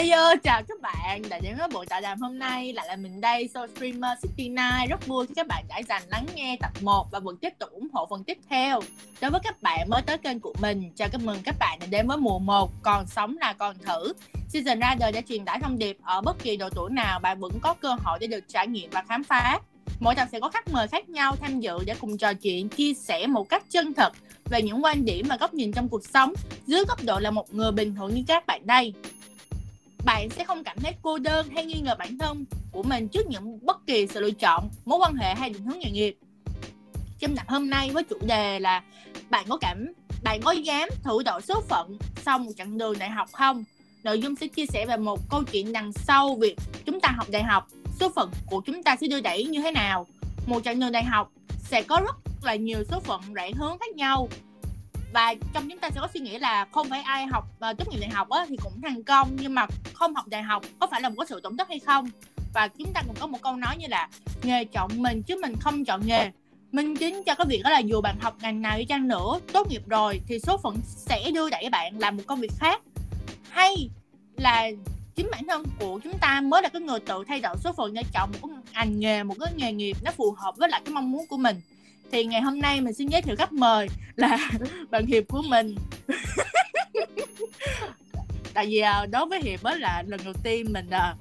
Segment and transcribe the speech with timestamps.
[0.00, 1.22] Hello, chào các bạn.
[1.28, 2.72] Đã đến với buổi tọa đàm hôm nay.
[2.72, 4.54] Lại là mình đây, So Streamer 69
[4.88, 7.70] Rất vui khi các bạn đã dành lắng nghe tập 1 và vẫn tiếp tục
[7.70, 8.80] ủng hộ phần tiếp theo.
[9.20, 11.86] Đối với các bạn mới tới kênh của mình, chào các mừng các bạn đã
[11.86, 14.12] đến với mùa 1 Còn sống là còn thử.
[14.48, 17.40] Season ra đời đã truyền tải thông điệp ở bất kỳ độ tuổi nào bạn
[17.40, 19.60] vẫn có cơ hội để được trải nghiệm và khám phá.
[20.00, 22.94] Mỗi tập sẽ có khách mời khác nhau tham dự để cùng trò chuyện, chia
[22.94, 24.12] sẻ một cách chân thật
[24.50, 26.32] về những quan điểm và góc nhìn trong cuộc sống.
[26.66, 28.94] Dưới góc độ là một người bình thường như các bạn đây
[30.04, 33.26] bạn sẽ không cảm thấy cô đơn hay nghi ngờ bản thân của mình trước
[33.26, 36.16] những bất kỳ sự lựa chọn, mối quan hệ hay định hướng nghề nghiệp.
[37.18, 38.82] Trong tập hôm nay với chủ đề là
[39.30, 43.10] bạn có cảm, bạn có dám thử đổi số phận sau một chặng đường đại
[43.10, 43.64] học không?
[44.02, 47.26] Nội dung sẽ chia sẻ về một câu chuyện đằng sau việc chúng ta học
[47.30, 47.68] đại học,
[48.00, 50.06] số phận của chúng ta sẽ đưa đẩy như thế nào.
[50.46, 53.94] Một chặng đường đại học sẽ có rất là nhiều số phận rẽ hướng khác
[53.94, 54.28] nhau
[55.12, 57.84] và trong chúng ta sẽ có suy nghĩ là không phải ai học uh, tốt
[57.90, 60.86] nghiệp đại học á, thì cũng thành công nhưng mà không học đại học có
[60.86, 62.08] phải là một cái sự tổn thất hay không?
[62.54, 64.08] Và chúng ta cũng có một câu nói như là
[64.42, 66.30] nghề chọn mình chứ mình không chọn nghề
[66.72, 69.40] minh chứng cho cái việc đó là dù bạn học ngành nào đi chăng nữa
[69.52, 72.80] tốt nghiệp rồi thì số phận sẽ đưa đẩy bạn làm một công việc khác.
[73.50, 73.90] Hay
[74.36, 74.70] là
[75.14, 77.94] chính bản thân của chúng ta mới là cái người tự thay đổi số phận
[77.94, 80.82] để chọn một cái ngành nghề một cái nghề nghiệp nó phù hợp với lại
[80.84, 81.60] cái mong muốn của mình?
[82.12, 84.50] Thì ngày hôm nay mình xin giới thiệu khách mời là
[84.90, 85.74] bạn hiệp của mình.
[88.54, 91.14] Tại vì à, đối với hiệp đó là lần đầu tiên mình à,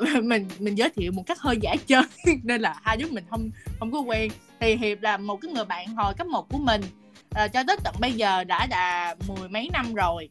[0.22, 2.02] mình mình giới thiệu một cách hơi giả chơi
[2.42, 4.30] nên là hai đứa mình không không có quen.
[4.60, 6.82] Thì hiệp là một cái người bạn hồi cấp 1 của mình
[7.30, 10.28] à, cho tới tận bây giờ đã là mười mấy năm rồi.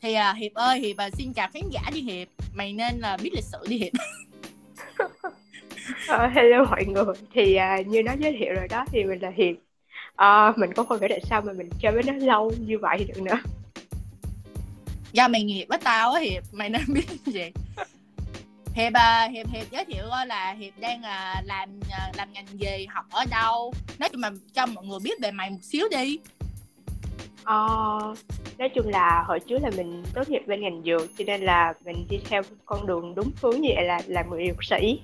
[0.00, 2.28] Thì à, hiệp ơi hiệp à, xin chào khán giả đi hiệp.
[2.54, 3.92] Mày nên là biết lịch sử đi hiệp
[5.92, 7.14] Uh, hello mọi người.
[7.34, 9.56] Thì uh, như nó giới thiệu rồi đó thì mình là Hiệp
[10.12, 13.06] uh, mình có không thể tại sao mà mình chơi với nó lâu như vậy
[13.08, 13.38] được nữa?
[15.12, 16.42] Do mày nghiệp với tao á Hiệp.
[16.52, 17.52] Mày nên biết gì
[18.74, 22.46] Hiệp à, Hiệp Hiệp giới thiệu coi là Hiệp đang à, làm à, làm ngành
[22.52, 23.74] gì học ở đâu.
[23.98, 26.18] Nói chung là cho mọi người biết về mày một xíu đi.
[27.42, 28.18] Uh,
[28.58, 31.74] nói chung là hồi trước là mình tốt nghiệp bên ngành dược cho nên là
[31.84, 35.00] mình đi theo con đường đúng hướng như vậy là làm người dược sĩ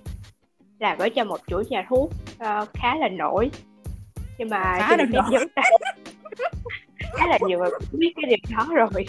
[0.78, 3.50] làm ở cho một chuỗi nhà thuốc uh, khá là nổi.
[4.38, 5.24] Nhưng mà khá là nổi.
[7.16, 9.06] khá là nhiều người cũng biết cái điều đó rồi.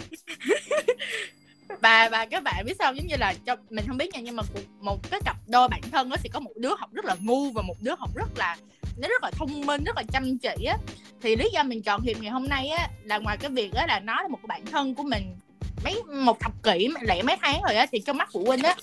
[1.80, 4.36] Và và các bạn biết sao giống như là cho mình không biết nha nhưng
[4.36, 4.42] mà
[4.80, 7.50] một cái cặp đôi bản thân nó sẽ có một đứa học rất là ngu
[7.50, 8.56] và một đứa học rất là
[8.98, 10.76] nó rất là thông minh rất là chăm chỉ á.
[11.22, 13.86] Thì lý do mình chọn hiệp ngày hôm nay á là ngoài cái việc đó
[13.86, 15.36] là nó là một cái bạn thân của mình
[15.84, 18.74] mấy một thập kỷ lẻ mấy tháng rồi á thì trong mắt phụ huynh á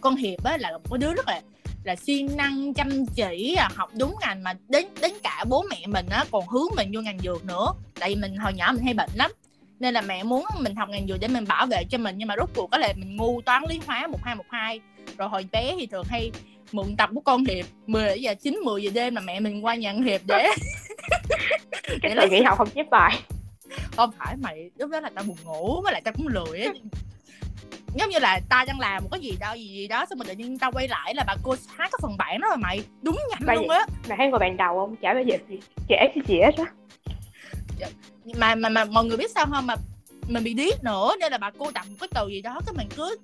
[0.00, 1.40] con hiệp á là một đứa rất là
[1.88, 5.86] là siêng năng chăm chỉ à, học đúng ngành mà đến đến cả bố mẹ
[5.86, 7.72] mình á còn hướng mình vô ngành dược nữa.
[8.00, 9.30] Tại vì mình hồi nhỏ mình hay bệnh lắm
[9.80, 12.28] nên là mẹ muốn mình học ngành dược để mình bảo vệ cho mình nhưng
[12.28, 14.80] mà rốt cuộc có là mình ngu toán lý hóa một hai một hai.
[15.18, 16.30] Rồi hồi bé thì thường hay
[16.72, 19.74] mượn tập của con hiệp 10 giờ chín mười giờ đêm mà mẹ mình qua
[19.74, 20.48] nhận hiệp để
[22.02, 23.18] để lại nghỉ học không chép bài.
[23.96, 26.66] Không phải mày lúc đó là tao buồn ngủ với lại tao cũng lười
[27.94, 30.26] giống như là ta đang làm một cái gì đó gì, gì đó xong rồi
[30.26, 32.82] tự nhiên tao quay lại là bà cô hát cái phần bản đó rồi mày.
[33.02, 33.86] Đúng nhanh Vậy, luôn á.
[34.08, 34.96] mày thấy ngồi bàn đầu không?
[34.96, 35.36] Chả bao giờ
[35.88, 36.72] trẻ cái gì hết á.
[38.36, 39.66] Mà mà mà mọi người biết sao không?
[39.66, 39.74] Mà
[40.28, 42.74] mình bị điếc nữa nên là bà cô tặng một cái từ gì đó cái
[42.76, 43.16] mình cứ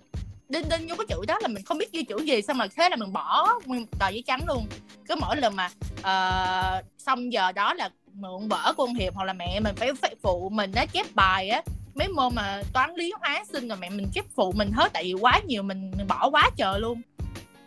[0.48, 2.68] đinh đinh vô cái chữ đó là mình không biết ghi chữ gì xong rồi
[2.76, 4.66] thế là mình bỏ nguyên một tờ giấy trắng luôn.
[5.08, 9.32] Cứ mỗi lần mà uh, xong giờ đó là mượn vỡ con hiệp hoặc là
[9.32, 11.62] mẹ mình phải, phải phụ mình á chép bài á
[11.94, 15.04] mấy môn mà toán lý hóa sinh rồi mẹ mình chép phụ mình hết tại
[15.04, 17.02] vì quá nhiều mình, bỏ quá trời luôn.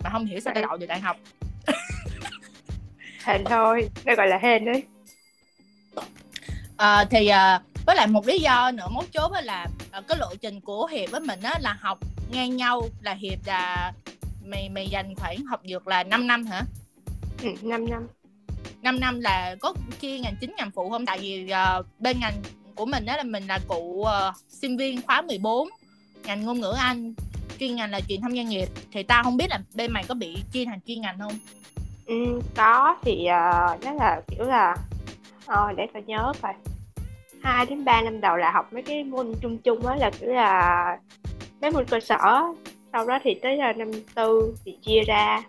[0.03, 1.17] Mà không hiểu sao tao đậu được đại học.
[3.23, 4.83] Hên thôi đây gọi là hên đấy.
[6.77, 10.35] À, thì à, với lại một lý do nữa mấu chốt là à, cái lộ
[10.41, 11.99] trình của hiệp với mình á là học
[12.31, 13.93] ngang nhau là hiệp là
[14.45, 16.61] mày mày dành khoảng học dược là 5 năm hả?
[17.43, 18.07] Ừ, 5 năm.
[18.81, 21.05] 5 năm là có chia ngành chính ngành phụ không?
[21.05, 22.33] Tại vì uh, bên ngành
[22.77, 25.69] của mình đó là mình là cụ uh, sinh viên khóa 14
[26.25, 27.13] ngành ngôn ngữ Anh
[27.59, 28.67] chuyên ngành là truyền thông doanh nghiệp.
[28.91, 31.33] Thì tao không biết là bên mày có bị chia thành chuyên ngành không?
[32.05, 34.75] Ừ, có thì uh, là kiểu là
[35.45, 36.53] ờ, để tao nhớ coi.
[37.41, 40.29] Hai đến ba năm đầu là học mấy cái môn chung chung á là kiểu
[40.29, 40.97] là
[41.61, 42.17] mấy môn cơ sở
[42.93, 45.43] sau đó thì tới là năm tư thì chia ra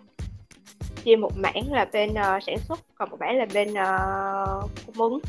[1.03, 5.11] chia một mảng là bên uh, sản xuất còn một mảng là bên uh, cung
[5.11, 5.19] ứng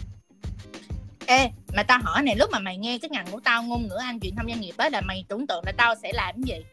[1.31, 3.97] ê mà tao hỏi này lúc mà mày nghe cái ngành của tao ngôn ngữ
[4.01, 6.43] anh truyền thông doanh nghiệp á là mày tưởng tượng là tao sẽ làm cái
[6.47, 6.65] gì?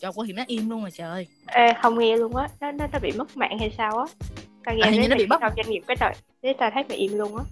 [0.00, 2.86] Trời của hiểm nó im luôn rồi trời Ê, không nghe luôn á nó, nó
[2.92, 4.04] nó bị mất mạng hay sao á?
[4.64, 6.98] Tao nghe à, như nó bị mất doanh nghiệp cái trời thế tao thấy mày
[6.98, 7.44] im luôn á.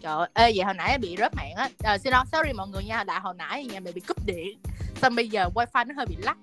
[0.00, 1.68] Trời ơi ê, vậy hồi nãy bị rớt mạng á.
[1.82, 4.58] À, xin lỗi sorry mọi người nha tại hồi nãy nhà mày bị cúp điện.
[4.96, 6.36] Xong bây giờ wifi nó hơi bị lắc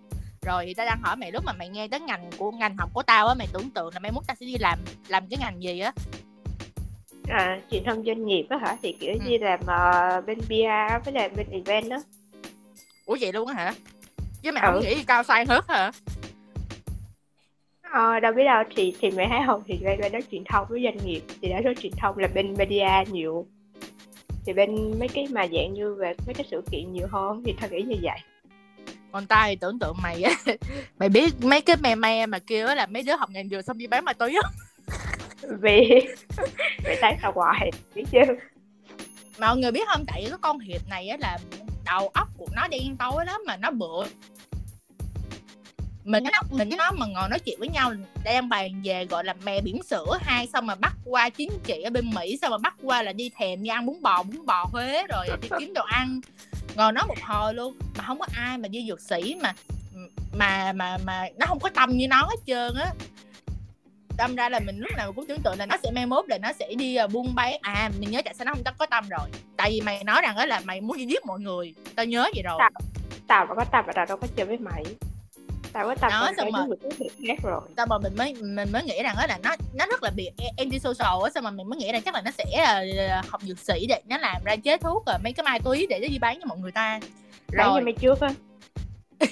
[0.48, 3.04] rồi tao đang hỏi mày lúc mà mày nghe tới ngành của ngành học của
[3.04, 5.64] tao á mày tưởng tượng là mày muốn tao sẽ đi làm làm cái ngành
[5.64, 5.92] gì á?
[7.30, 8.78] À, truyền thông doanh nghiệp á hả?
[8.82, 9.20] Thì kiểu Ừ.
[9.30, 11.98] như làm ờ, bên PR với lại bên event đó
[13.06, 13.74] ủa vậy luôn á hả?
[14.42, 14.72] Chứ mày Ừ.
[14.72, 15.92] không nghĩ cao sang hết hả?
[17.92, 19.64] Ờ, đâu biết đâu thì thì mày thấy không?
[19.68, 22.28] Thì bên bên đó truyền thông với doanh nghiệp thì đã nói truyền thông là
[22.28, 23.46] bên media nhiều.
[24.46, 27.54] Thì bên mấy cái mà dạng như về mấy cái sự kiện nhiều hơn thì
[27.62, 28.20] tao nghĩ như vậy
[29.12, 30.32] còn tao thì tưởng tượng mày á.
[31.00, 33.66] Mày biết mấy cái me me mà kêu á là mấy đứa học ngành dược
[33.66, 34.50] xong đi bán ma túy á.
[35.62, 35.90] Vì
[36.84, 38.20] mày thấy tao hoài biết chứ.
[39.40, 40.06] Mọi người biết không?
[40.08, 41.38] Tại vì cái con hiệp này á là
[41.86, 44.06] đầu óc của nó đen tối lắm mà nó bựa
[46.08, 47.94] mình nó mình với nó mà ngồi nói chuyện với nhau
[48.24, 51.82] đang bàn về gọi là mè biển sữa hai xong mà bắt qua chính trị
[51.82, 54.46] ở bên mỹ xong mà bắt qua là đi thèm đi ăn bún bò bún
[54.46, 56.22] bò huế rồi đi kiếm đồ ăn
[56.78, 59.54] ngồi nói một hồi luôn mà không có ai mà như dược sĩ mà
[60.38, 62.92] mà mà mà nó không có tâm như nó hết trơn á.
[64.18, 66.38] Đâm ra là mình lúc nào cũng tưởng tượng là nó sẽ mai mốt là
[66.38, 67.58] nó sẽ đi uh, buôn bán.
[67.62, 69.30] À mình nhớ tại sao nó không có tâm rồi.
[69.58, 72.30] Tại vì mày nói rằng đó là mày muốn đi giết mọi người tao nhớ
[72.36, 72.56] vậy rồi.
[72.60, 72.70] Tao,
[73.28, 74.84] tao có tâm và tao đâu có chơi với mày
[75.78, 76.68] tao có tâm Đó, xong rồi-
[77.00, 77.62] người khác rồi.
[77.76, 80.30] tao mà mình mới mình mới nghĩ rằng đó là nó nó rất là biệt
[80.58, 82.44] anti social á sao mà mình mới nghĩ rằng chắc là nó sẽ
[83.10, 85.88] ờ, học dược sĩ để nó làm ra chế thuốc rồi mấy cái mai túy
[85.90, 87.00] để nó đi bán cho mọi người ta.
[87.58, 87.82] Bán rồi.
[87.82, 88.30] mày trước á.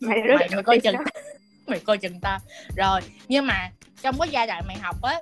[0.00, 0.96] Mày mày, mày coi chừng
[1.66, 2.38] mày coi chừng ta.
[2.76, 3.70] Rồi nhưng mà
[4.02, 5.20] trong cái giai đoạn mày học á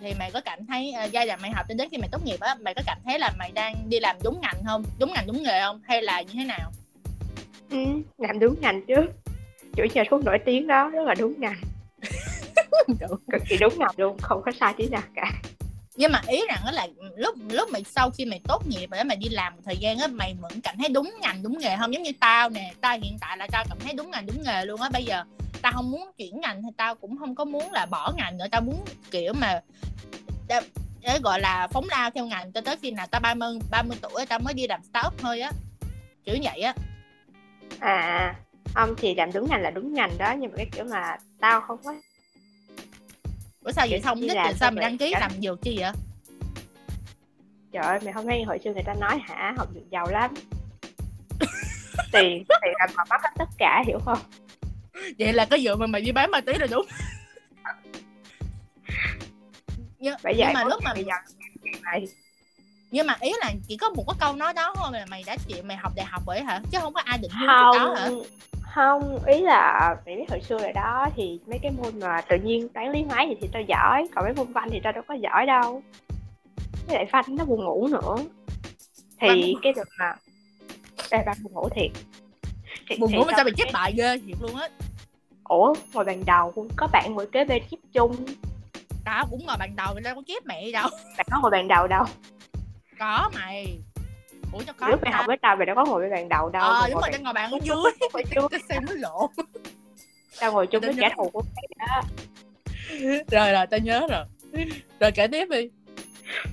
[0.00, 2.24] thì mày có cảm thấy ờ, giai đoạn mày học cho đến khi mày tốt
[2.24, 4.84] nghiệp á mày có cảm thấy là mày đang đi làm đúng ngành không?
[4.98, 5.80] Đúng ngành đúng nghề không?
[5.84, 6.70] Hay là như thế nào?
[7.70, 7.78] Ừ,
[8.18, 8.94] làm đúng ngành chứ
[9.76, 11.60] chủ nhà thuốc nổi tiếng đó rất là đúng ngành
[13.32, 15.32] cực kỳ đúng ngành luôn không có sai tí nào cả.
[15.96, 16.86] Nhưng mà ý rằng đó là
[17.16, 19.98] lúc lúc mày sau khi mày tốt nghiệp rồi mày đi làm một thời gian
[19.98, 21.94] á mày vẫn cảm thấy đúng ngành đúng nghề không?
[21.94, 24.64] Giống như tao nè tao hiện tại là tao cảm thấy đúng ngành đúng nghề
[24.64, 24.88] luôn á.
[24.92, 25.24] Bây giờ
[25.62, 28.46] tao không muốn chuyển ngành thì tao cũng không có muốn là bỏ ngành nữa.
[28.50, 29.60] Tao muốn kiểu mà
[30.48, 30.60] để,
[31.00, 34.26] để gọi là phóng lao theo ngành cho tới khi nào tao 30 30 tuổi
[34.26, 35.50] tao mới đi làm startup thôi á.
[36.24, 36.74] Kiểu vậy á.
[37.80, 38.34] À
[38.74, 41.60] ông thì làm đúng ngành là đúng ngành đó nhưng mà cái kiểu mà tao
[41.60, 41.94] không có
[43.64, 44.00] Ủa sao vậy?
[44.00, 45.92] không thích làm sao mày đăng ký làm dược chi vậy?
[47.72, 49.54] Trời ơi mày không thấy hồi xưa người ta nói hả?
[49.56, 50.34] Học được giàu lắm.
[52.12, 54.18] Tiền tiền làm họ mất hết tất cả hiểu không?
[55.18, 56.86] Vậy là cái dược mà mày đi bán ma túy là đúng.
[59.98, 61.18] Nhưng, bởi nhưng vậy mà lúc mà giàu
[61.82, 62.06] mày
[62.90, 65.36] nhưng mà ý là chỉ có một cái câu nói đó thôi là mày đã
[65.48, 66.60] chịu mày học đại học rồi hả?
[66.72, 68.08] Chứ không có ai định hướng đó hả
[68.78, 69.24] không?
[69.26, 72.68] Ý là mày biết hồi xưa rồi đó thì mấy cái môn mà tự nhiên
[72.68, 75.14] toán lý hóa gì thì tao giỏi còn mấy môn văn thì tao đâu có
[75.14, 75.82] giỏi đâu.
[76.86, 78.16] Với lại văn nó buồn ngủ nữa.
[79.20, 80.14] Thì Văn cái đợt mà
[81.10, 81.90] đây văn buồn ngủ thiệt.
[82.88, 84.68] Thì, buồn ngủ mà sao mày chép bài ghê thiệt luôn á.
[85.44, 88.16] Ủa ngồi bàn đầu có bạn ngồi kế bên chép chung.
[89.04, 90.88] Tao cũng ngồi bàn đầu mày đâu có chép mẹ đâu.
[91.16, 92.04] Bạn có ngồi bàn đầu đâu.
[92.98, 93.78] Có mày
[94.52, 96.48] ủa cho có lúc mày học với tao mày đâu có ngồi bên bàn đầu
[96.50, 97.76] đâu ờ mày đúng rồi tao ngồi bàn ở dưới.
[98.12, 99.30] ngồi chung cái xem mới lộ.
[100.40, 102.02] Tao ngồi chung với kẻ thù của mày đó
[103.30, 104.24] rồi rồi tao nhớ rồi.
[105.00, 105.70] Rồi kể tiếp đi.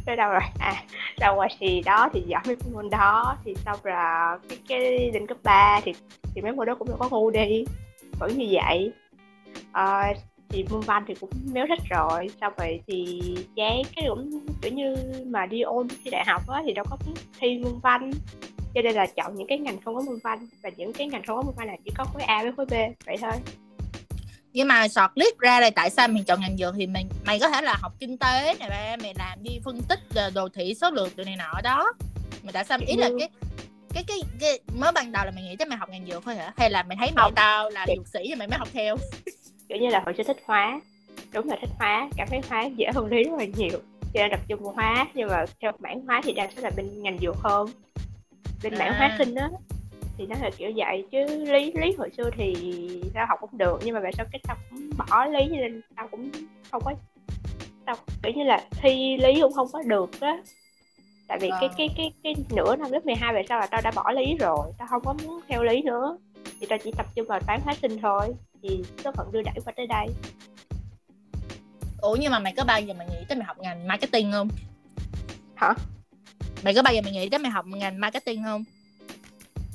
[0.05, 0.41] Tới đâu rồi?
[0.59, 0.83] À
[1.19, 3.37] đâu rồi thì đó thì giỏi mấy môn đó.
[3.45, 5.93] Thì xong là cái cái lên cấp 3 thì
[6.35, 7.65] thì mấy môn đó cũng đâu có ngu đi.
[8.19, 8.91] Vẫn như vậy.
[9.71, 10.03] Ờ,
[10.49, 12.27] thì môn văn thì cũng méo thích rồi.
[12.41, 13.21] Xong rồi thì
[13.55, 16.97] chán cái cũng kiểu như mà đi ôn thi đại học á thì đâu có
[17.39, 18.11] thi môn văn.
[18.75, 21.23] Cho nên là chọn những cái ngành không có môn văn và những cái ngành
[21.27, 22.73] không có môn văn là chỉ có khối A với khối B
[23.05, 23.31] vậy thôi.
[24.53, 27.39] Nhưng mà sọt list ra là tại sao mình chọn ngành dược thì mình mày
[27.39, 29.99] có thể là học kinh tế này ba mày làm đi phân tích
[30.33, 31.93] đồ thị số lượng đồ này nọ đó.
[32.43, 33.17] Mà tại sao ý là Ừ.
[33.19, 33.29] cái
[33.93, 36.35] cái cái cái mới ban đầu là mày nghĩ tới mày học ngành dược thôi
[36.35, 36.53] hả?
[36.57, 37.85] Hay là mày thấy mày tao Dạ.
[37.87, 38.95] dược sĩ thì mày mới học theo
[39.69, 40.81] kiểu như là hồi xưa thích hóa.
[41.33, 43.79] Đúng là thích hóa cảm thấy hóa dễ hơn lý rất là nhiều.
[44.13, 46.71] Cho nên tập trung vào hóa nhưng mà theo mảng hóa thì đang sẽ là
[46.77, 47.67] bên ngành dược hơn.
[48.63, 48.95] Bên mảng À.
[48.97, 49.49] hóa sinh á
[50.17, 51.05] thì nó là kiểu vậy.
[51.11, 52.53] Chứ lý lý hồi xưa thì
[53.13, 55.81] tao học cũng được nhưng mà về sau cái tao cũng bỏ lý cho nên
[55.95, 56.31] tao cũng
[56.71, 56.93] không có
[57.85, 60.37] tao kiểu như là thi lý cũng không có được á.
[61.27, 61.71] Tại vì cái Vâng.
[61.77, 64.71] cái cái cái nửa năm lớp 12 về sau là tao đã bỏ lý rồi
[64.77, 66.17] tao không có muốn theo lý nữa.
[66.59, 68.33] Thì tao chỉ tập trung vào toán hóa sinh thôi
[68.69, 70.07] thì số phận đưa đẩy qua tới đây.
[72.01, 74.47] Ủa nhưng mà mày có bao giờ mày nghĩ tới mày học ngành marketing không?
[75.55, 75.73] Hả?
[76.63, 78.63] Mày có bao giờ mày nghĩ tới mày học ngành marketing không?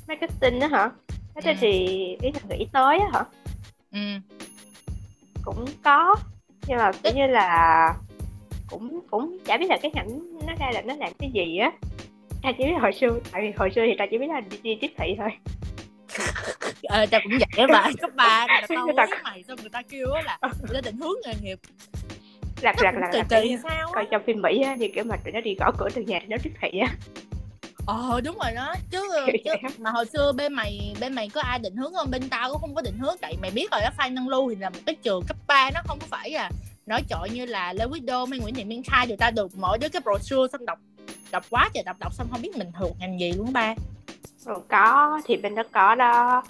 [0.07, 0.89] Marketing đó hả?
[1.35, 1.57] Thế Ừ.
[1.61, 1.69] thì
[2.21, 3.23] ý là nghĩ tới á hả?
[3.91, 3.99] Ừ.
[5.43, 6.15] Cũng có
[6.67, 7.93] nhưng mà kiểu như là
[8.69, 10.07] cũng cũng chả biết là cái ngành
[10.47, 11.71] nó ra là nó làm cái gì á.
[12.41, 14.57] Ta chỉ biết hồi xưa tại vì hồi xưa thì ta chỉ biết là đi,
[14.63, 15.29] đi tiếp thị thôi
[16.83, 19.05] ờ ta cũng vậy mà cấp ba tao ta...
[19.23, 21.59] mày xong người ta kêu là người ta định hướng nghề nghiệp.
[22.61, 25.31] Lạc lạc lạc là kỳ sao coi trong phim mỹ á thì kiểu mà tụi
[25.31, 26.95] nó đi gõ cửa từ nhà thì nó tiếp thị á.
[27.85, 28.75] Ờ đúng rồi đó.
[28.91, 29.09] Chứ,
[29.45, 32.11] chứ mà hồi xưa bên mày bên mày có ai định hướng không?
[32.11, 33.15] Bên tao cũng không có định hướng.
[33.21, 35.71] Tại mày biết rồi á phan năng lưu thì là một cái trường cấp 3
[35.73, 36.49] nó không có phải là
[36.85, 39.51] nói chọi như là lê quý đô mấy nguyễn thị minh khai người ta được
[39.57, 40.79] mỗi đứa cái brochure xong đọc
[41.31, 43.75] đọc quá trời đọc đọc xong không biết mình thuộc ngành gì luôn ba.
[44.45, 46.43] Ừ, có thì bên đó có đó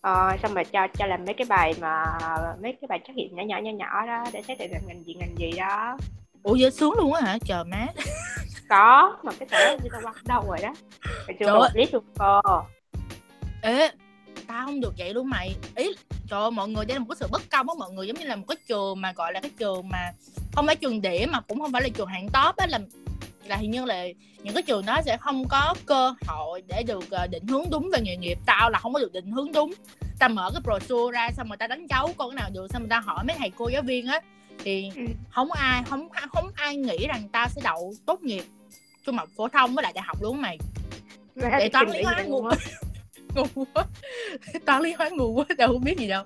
[0.00, 2.04] ờ, xong rồi cho cho làm mấy cái bài mà
[2.62, 5.04] mấy cái bài trắc nghiệm nhỏ nhỏ nhỏ nhỏ đó để xét định là ngành
[5.04, 5.96] gì ngành gì đó.
[6.42, 7.38] Ủa dễ xuống luôn á hả?
[7.46, 7.86] Chờ má.
[8.68, 10.74] Có mà cái tờ như tao qua đâu rồi đó.
[11.26, 12.40] Mày chưa một list luôn cơ
[13.62, 13.90] ê
[14.46, 15.56] tao không được vậy luôn mày.
[15.76, 15.92] Ý
[16.30, 18.16] trời ơi, mọi người đây là một cái sự bất công á mọi người giống
[18.16, 20.12] như là một cái trường mà gọi là cái trường mà
[20.52, 22.78] không phải trường điểm mà cũng không phải là trường hạng top á là
[23.48, 24.06] là hình như là
[24.42, 27.90] những cái trường đó sẽ không có cơ hội để được ờ, định hướng đúng
[27.92, 28.38] về nghề nghiệp.
[28.46, 29.72] Tao là không có được định hướng đúng.
[30.18, 32.88] Tao mở cái brochure ra xong rồi ta đánh dấu con nào được xong rồi
[32.88, 34.20] ta hỏi mấy thầy cô giáo viên á.
[34.64, 35.02] Thì ừ.
[35.30, 38.44] không ai không không ai nghĩ rằng ta sẽ đậu tốt nghiệp
[39.06, 40.58] trung học phổ thông với lại đại học luôn mày.
[41.34, 42.42] Để toán lý hóa ngu
[43.34, 43.84] ngu quá.
[44.66, 46.24] Toán lý hóa ngu quá tao không biết gì đâu.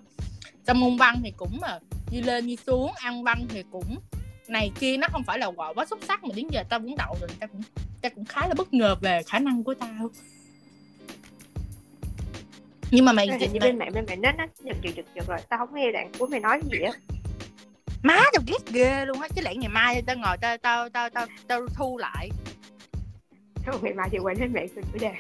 [0.67, 1.79] Trong môn văn thì cũng mà
[2.11, 3.97] như lên như xuống ăn văn thì cũng
[4.53, 6.97] này kia nó không phải là quả quá xuất sắc mà đến giờ tao cũng
[6.97, 7.63] đậu rồi tao cũng
[8.03, 10.11] tao cũng khá là bất ngờ về khả năng của tao.
[12.91, 15.27] Nhưng mà mày Hình như bên mẹ bên mẹ nó nó giật giật giật giật
[15.29, 16.93] rồi tao không nghe đoạn của mày nói gì á.
[18.03, 21.11] Má tao ghét ghê luôn á chứ lẽ ngày mai tao ngồi tao tao tao
[21.11, 22.31] tao tao thu lại.
[23.65, 25.13] Thôi ngày mai thì quên hết mẹ chủ đề.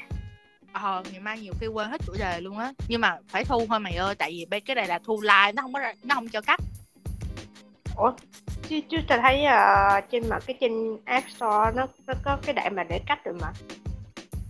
[0.72, 2.72] Ờ ngày mai nhiều khi quên hết chủ đề luôn á.
[2.88, 5.52] Nhưng mà phải thu thôi mày ơi tại vì bên cái này là thu like
[5.54, 6.60] nó không có nó không cho cắt.
[7.96, 8.12] Ủa
[8.72, 12.54] chứ chứ tao thấy uh, trên mà cái trên app store nó nó có cái
[12.54, 13.52] đạn mà để cắt được mà.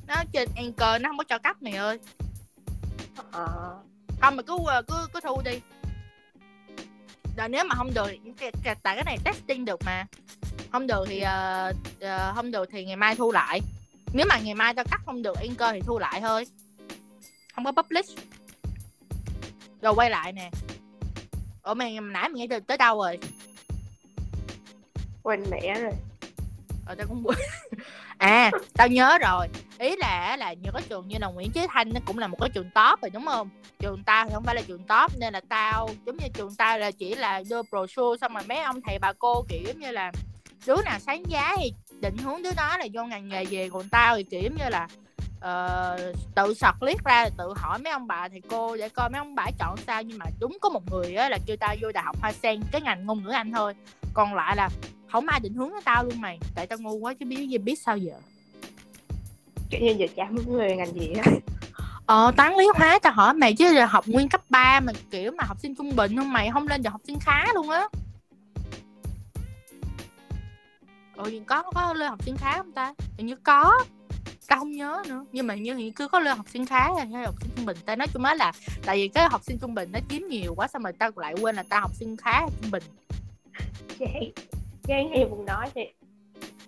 [0.06, 1.98] Nó trên anchor nó không có cho cắt mày ơi.
[3.32, 3.76] Ờ.
[4.20, 5.60] Không mà cứ ờ, cứ cứ thu đi.
[7.36, 8.10] Rồi nếu mà không được
[8.82, 10.06] tại cái này testing được mà.
[10.72, 13.60] Không được thì uh, uh, không được thì ngày mai thu lại.
[14.12, 16.46] Nếu mà ngày mai tao cắt không được anchor thì thu lại thôi.
[17.54, 18.18] Không có publish.
[19.82, 20.50] Rồi quay lại nè.
[21.62, 23.18] Ủa mày nãy mày nghe tới đâu rồi
[25.22, 25.92] quên mẹ rồi.
[26.86, 27.38] Ờ tao cũng quên.
[28.18, 29.48] À tao nhớ rồi.
[29.78, 32.36] Ý là là những cái trường như là Nguyễn Chí Thanh nó cũng là một
[32.40, 33.48] cái trường top rồi đúng không?
[33.78, 36.78] Trường tao thì không phải là trường top nên là tao giống như trường tao
[36.78, 39.90] là chỉ là đưa brochure xong rồi mấy ông thầy bà cô kiểu giống như
[39.90, 40.12] là
[40.66, 43.88] đứa nào sáng giá thì định hướng đứa đó là vô ngành nghề về còn
[43.88, 44.88] tao thì kiểu như là
[45.42, 49.18] uh, tự sọt liếc ra tự hỏi mấy ông bà thầy cô để coi mấy
[49.18, 50.02] ông bà chọn sao.
[50.02, 52.60] Nhưng mà đúng có một người á là kêu tao vô đại học hoa sen
[52.72, 53.74] cái ngành ngôn ngữ anh thôi.
[54.14, 54.68] Còn lại là
[55.12, 56.38] không ai định hướng cho tao luôn mày.
[56.54, 58.14] Tại tao ngu quá chứ biết gì biết sao giờ.
[59.70, 61.32] Kiểu như giờ chả muốn người ngành gì á
[62.06, 65.32] ờ toán lý hóa tao hỏi mày chứ giờ học nguyên cấp 3 mà kiểu
[65.38, 67.88] mà học sinh trung bình không mày không lên được học sinh khá luôn á.
[71.16, 72.94] Ừ có có lên học sinh khá không ta?
[73.16, 73.84] Hình như có.
[74.48, 75.24] Tao không nhớ nữa.
[75.32, 77.76] Nhưng mà như hiện cứ có lên học sinh khá hay học sinh trung bình.
[77.86, 78.52] Tao nói chung là
[78.84, 81.34] tại vì cái học sinh trung bình nó chiếm nhiều quá xong rồi tao lại
[81.40, 82.82] quên là tao học sinh khá trung bình
[84.92, 85.82] chán hay buồn nói thì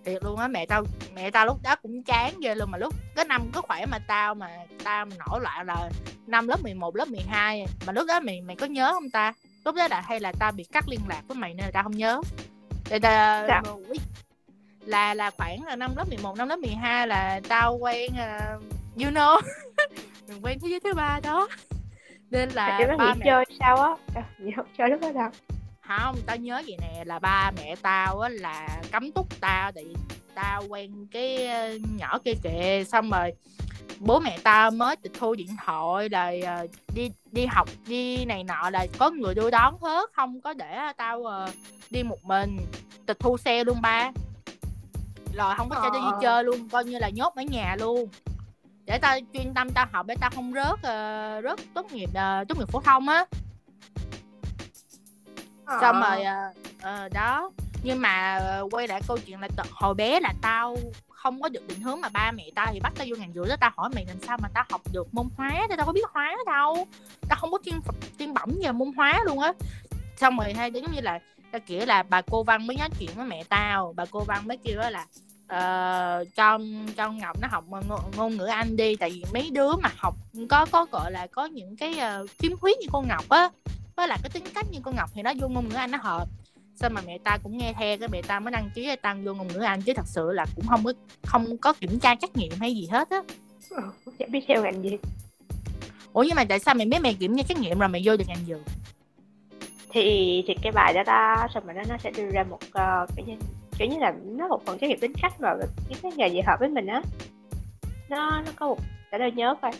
[0.04, 2.94] thiệt luôn á mẹ tao mẹ tao lúc đó cũng chán ghê luôn mà lúc
[3.16, 4.48] cái năm có khỏe mà tao mà
[4.84, 5.90] tao mà nổi loạn là
[6.26, 9.32] năm lớp 11, lớp 12 mà lúc đó mày mày có nhớ không ta?
[9.64, 11.82] Lúc đó là hay là tao bị cắt liên lạc với mày nên là tao
[11.82, 12.20] không nhớ.
[12.84, 13.62] Thì ta dạ.
[14.80, 18.62] là là khoảng là năm lớp 11, năm lớp 12 là tao quen uh,
[19.02, 19.40] you know.
[20.28, 21.48] Mình quen thế giới thứ ba đó.
[22.30, 24.22] Nên là ba mẹ chơi sao á?
[24.78, 25.30] Chơi lúc đó đâu
[25.88, 29.84] không tao nhớ gì nè là ba mẹ tao á là cấm túc tao tại
[29.84, 29.94] vì
[30.34, 32.84] tao quen cái ờ, nhỏ kia kìa.
[32.88, 33.32] Xong rồi
[33.98, 38.44] bố mẹ tao mới tịch thu điện thoại rồi uh, đi đi học đi này
[38.44, 41.50] nọ là có người đưa đón hết không có để tao uh,
[41.90, 42.58] đi một mình
[43.06, 44.10] tịch thu xe luôn ba.
[45.34, 48.08] Rồi không có cho đi đi chơi luôn coi như là nhốt ở nhà luôn.
[48.86, 52.48] Để tao chuyên tâm tao học để tao không rớt uh, rớt tốt nghiệp uh,
[52.48, 53.24] tốt nghiệp phổ thông á
[55.66, 55.78] ờ.
[55.80, 56.24] xong rồi
[56.78, 57.50] uh, đó.
[57.82, 60.76] Nhưng mà ờ, quay lại câu chuyện là t- hồi bé là tao
[61.08, 63.48] không có được định hướng mà ba mẹ tao thì bắt tao vô ngành dược
[63.48, 65.92] đó tao hỏi mày làm sao mà tao học được môn hóa tao đâu có
[65.92, 66.86] biết hóa đâu.
[67.28, 67.74] Tao không có chuyên
[68.18, 69.52] chuyên bẩm về môn hóa luôn á.
[70.16, 71.18] Xong rồi hay giống như là
[71.52, 74.42] tao kiểu là bà cô văn mới nói chuyện với mẹ tao bà cô văn
[74.48, 75.06] mới kêu đó là
[75.44, 76.58] uh, cho
[76.96, 77.82] cho ngọc nó học ngôn,
[78.16, 80.14] ngôn ngữ anh đi tại vì mấy đứa mà học
[80.48, 83.48] có có gọi là có những cái uh, khiếm khuyết như cô ngọc á
[83.96, 85.98] với lại cái tính cách như con ngọc thì nó vô ngôn ngữ anh nó
[86.02, 86.28] hợp.
[86.76, 89.34] Sao mà mẹ tao cũng nghe theo cái mẹ tao mới đăng ký tăng vô
[89.34, 89.82] ngôn ngữ anh?
[89.82, 92.88] Chứ thật sự là cũng không có không có kiểm tra trắc nghiệm hay gì
[92.92, 93.22] hết á.
[93.70, 93.82] Ừ,
[94.18, 94.98] chẳng biết theo ngành gì.
[96.12, 98.16] Ủa nhưng mà tại sao mày biết mày kiểm tra trắc nghiệm rồi mày vô
[98.16, 98.60] được ngành dược?
[99.90, 103.16] Thì thì cái bài đó ta xong rồi nó nó sẽ đưa ra một uh,
[103.16, 103.34] kiểu như
[103.78, 105.54] kiểu như là nó một phần trắc nghiệm tính cách mà
[105.88, 107.02] những cái nghề gì hợp với mình á.
[108.08, 108.78] Nó nó có một
[109.12, 109.72] để tôi nhớ coi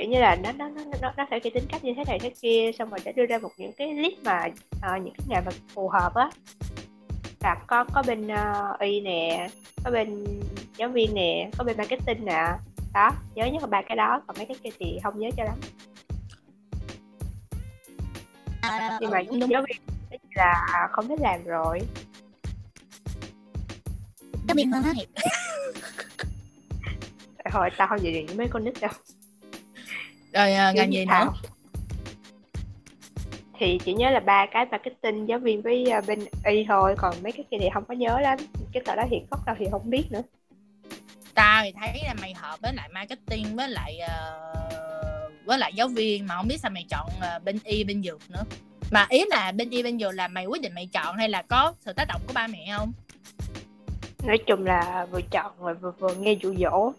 [0.00, 2.18] kiểu như là nó nó nó nó, nó phải cái tính cách như thế này
[2.18, 5.26] thế kia xong rồi sẽ đưa ra một những cái list mà uh, những cái
[5.28, 6.30] nghề mà phù hợp á.
[7.40, 9.48] Là có có bên uh, y nè
[9.84, 10.24] có bên
[10.76, 12.46] giáo viên nè có bên marketing nè.
[12.94, 15.44] Đó nhớ nhất là ba cái đó còn mấy cái kia thì không nhớ cho
[15.44, 15.56] lắm.
[18.62, 19.50] À, nhưng mà đúng.
[19.50, 21.80] giáo viên là không thích làm rồi.
[24.48, 25.08] Giáo viên ngon thiệt.
[27.50, 28.90] Thôi tao không gì với mấy con nít đâu
[30.32, 31.32] rồi à, ngành gì nữa?
[33.58, 37.14] Thì chỉ nhớ là ba cái marketing giáo viên với uh, bên y thôi còn
[37.22, 38.38] mấy cái kia thì không có nhớ lắm.
[38.72, 40.22] Cái tờ đó hiện gốc đâu thì không biết nữa.
[41.34, 45.88] Tao thì thấy là mày hợp với lại marketing với lại uh, với lại giáo
[45.88, 48.42] viên mà không biết sao mày chọn uh, bên y bên dược nữa.
[48.90, 51.42] Mà ý là bên y bên dược là mày quyết định mày chọn hay là
[51.42, 52.92] có sự tác động của ba mẹ không?
[54.24, 56.92] Nói chung là vừa chọn rồi vừa vừa nghe dụ dỗ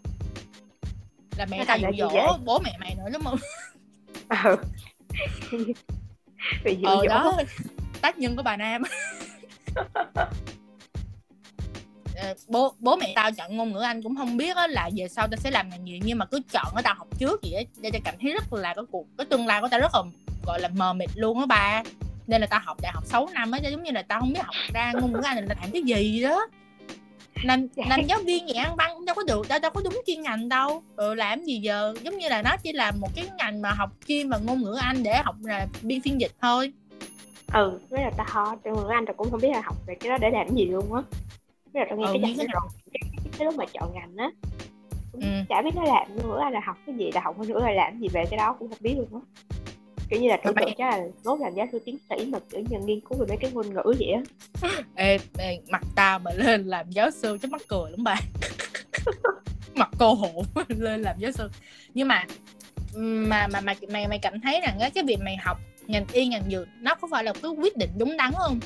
[1.37, 3.39] là mẹ tao dụ dỗ bố mẹ mày nữa đúng không?
[5.51, 5.73] Ừ.
[6.63, 7.07] Bị dụ ờ, dỗ.
[7.07, 7.33] đó.
[8.01, 8.83] Tác nhân của bà nam.
[12.15, 15.27] Ờ, bố bố mẹ tao chọn ngôn ngữ anh cũng không biết là về sau
[15.27, 17.89] tao sẽ làm ngành gì nhưng mà cứ chọn ở tao học trước vậy để
[17.93, 20.01] tao cảm thấy rất là cái cuộc cái tương lai của tao rất là
[20.45, 21.83] gọi là mờ mịt luôn á ba.
[22.27, 24.39] Nên là tao học đại học 6 năm á giống như là tao không biết
[24.43, 26.47] học ra ngôn ngữ anh là làm cái gì đó
[27.43, 27.83] làm dạ.
[27.89, 30.21] làm giáo viên dạy ăn văn cũng đâu có được đâu đâu có đúng chuyên
[30.21, 30.83] ngành đâu.
[30.95, 31.93] Ừ, làm gì giờ?
[32.01, 34.77] Giống như là nó chỉ là một cái ngành mà học chuyên mà ngôn ngữ
[34.81, 36.73] anh để học là biên phiên dịch thôi.
[37.53, 39.95] Ừ với là ta ho ngôn ngữ anh ta cũng không biết là học về
[39.99, 41.01] cái đó để làm gì luôn á.
[41.73, 42.47] Với là tao nghe ừ, cái cái,
[42.93, 43.01] cái,
[43.37, 44.31] cái lúc mà chọn ngành á
[45.13, 45.27] ừ.
[45.49, 47.53] chả biết nó làm ngôn ngữ anh là học cái gì là học ngôn ngữ
[47.53, 49.21] là làm gì về cái đó cũng không biết luôn á
[50.11, 52.61] kiểu như là tưởng tượng chắc là nốt làm giáo sư tiến sĩ mà kiểu
[52.69, 54.21] như nghiên cứu về mấy cái ngôn ngữ vậy á.
[54.95, 58.15] Ê, ê mặt tao mà lên làm giáo sư chắc mắc cười lắm bà
[59.75, 61.49] mặt cô hổ lên làm giáo sư.
[61.93, 62.25] Nhưng mà
[62.95, 66.43] mà mà mày mày mày cảm thấy rằng cái việc mày học ngành y ngành
[66.51, 68.59] dược nó có phải là cái quyết định đúng đắn không?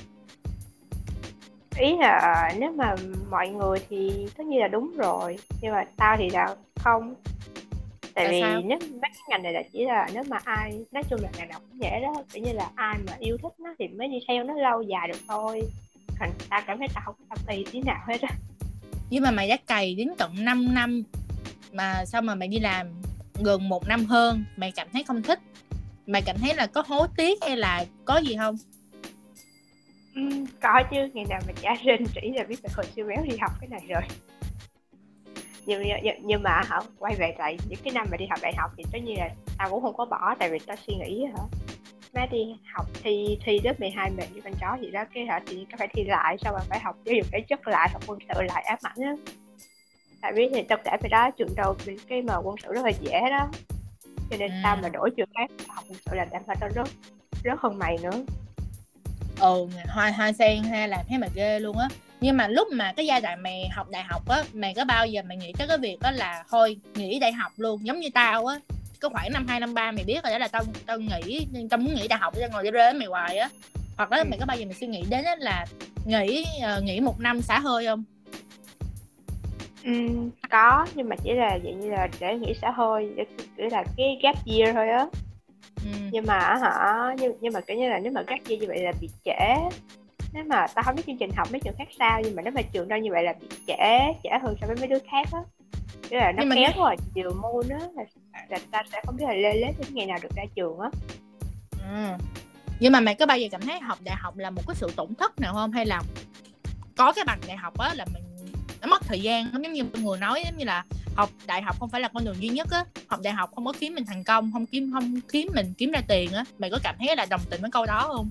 [1.80, 2.96] Ý là nếu mà
[3.32, 7.16] mọi người thì tất nhiên là đúng rồi nhưng mà tao thì là không
[8.16, 8.62] tại vì sao?
[8.66, 11.50] nếu mấy cái ngành này là chỉ là nếu mà ai nói chung là ngành
[11.50, 14.18] nào cũng vậy đó kiểu như là ai mà yêu thích nó thì mới đi
[14.28, 15.62] theo nó lâu dài được thôi.
[16.20, 18.30] Còn ta cảm thấy tao không có tâm ý tí nào hết á.
[19.10, 21.04] Nhưng mà mày đã cày đến tận 5 năm
[21.74, 22.88] mà sao mà mày đi làm
[23.40, 25.40] gần một năm hơn mày cảm thấy không thích?
[26.08, 28.56] Mày cảm thấy là có hối tiếc hay là có gì không?
[30.16, 30.22] Ừ,
[30.62, 33.38] có chứ ngày nào mình trả rên chỉ là biết là hồi siêu béo đi
[33.38, 34.02] học cái này rồi
[35.66, 38.54] nhưng, nhưng, nhưng mà hả quay về lại những cái năm mà đi học đại
[38.58, 41.26] học thì tất nhiên là tao cũng không có bỏ tại vì tao suy nghĩ
[41.26, 41.44] hả.
[42.14, 45.40] Má đi học thi thi lớp 12 mình như con chó gì đó cái hả
[45.48, 48.02] thì có phải thi lại sao mà phải học giáo dục thể chất lại học
[48.08, 49.14] quân sự lại ám ảnh á.
[50.22, 51.76] Tại vì thì tao kể về đó trường đầu
[52.08, 53.48] cái mà quân sự rất là dễ đó.
[54.30, 54.56] Cho nên ừ.
[54.64, 56.88] tao mà đổi trường khác học quân sự là tao phải tao rất
[57.44, 58.24] rất hơn mày nữa.
[59.40, 61.88] Ừ hoa hoa sen ha làm thấy mà ghê luôn á
[62.22, 65.08] nhưng mà lúc mà cái giai đoạn mày học đại học á mày có bao
[65.08, 68.10] giờ mày nghĩ tới cái việc đó là thôi nghỉ đại học luôn giống như
[68.14, 68.60] tao á.
[69.00, 71.78] Có khoảng năm hai năm ba mày biết rồi đó là tao tao nghĩ tao
[71.78, 73.50] muốn nghỉ đại học tao ngồi để rế mày hoài á.
[73.98, 74.24] Hoặc là ừ.
[74.30, 75.66] mày có bao giờ mày suy nghĩ đến là
[76.06, 76.46] nghỉ
[76.78, 78.04] uh, nghỉ một năm xả hơi không?
[79.84, 79.92] Ừ,
[80.50, 83.26] có nhưng mà chỉ là vậy như là để nghỉ xã hơi để
[83.58, 85.06] kiểu là cái gap year thôi á.
[85.76, 85.92] Ừ.
[86.12, 88.84] nhưng mà hả nhưng, nhưng mà kiểu như là nếu mà gap year như vậy
[88.84, 89.56] là bị trễ
[90.36, 92.54] nếu mà tao không biết chương trình học mấy trường khác sao nhưng mà nếu
[92.56, 95.28] mà trường đâu như vậy là bị trễ trễ hơn so với mấy đứa khác
[95.32, 95.40] á.
[96.10, 96.96] Tức là nó nhưng kéo mà...
[97.16, 98.04] chiều môn á là,
[98.50, 100.90] là ta sẽ không biết là lê lết đến ngày nào được ra trường á.
[101.72, 102.24] Ừ.
[102.80, 104.92] nhưng mà mày có bao giờ cảm thấy học đại học là một cái sự
[104.96, 105.72] tổn thất nào không?
[105.72, 106.02] Hay là
[106.98, 108.24] có cái bằng đại học á là mình
[108.82, 110.84] nó mất thời gian giống như mọi người nói giống như là
[111.16, 112.86] học đại học không phải là con đường duy nhất á.
[113.08, 115.92] Học đại học không có khiến mình thành công không kiếm không kiếm mình kiếm
[115.92, 116.44] ra tiền á.
[116.58, 118.30] Mày có cảm thấy là đồng tình với câu đó không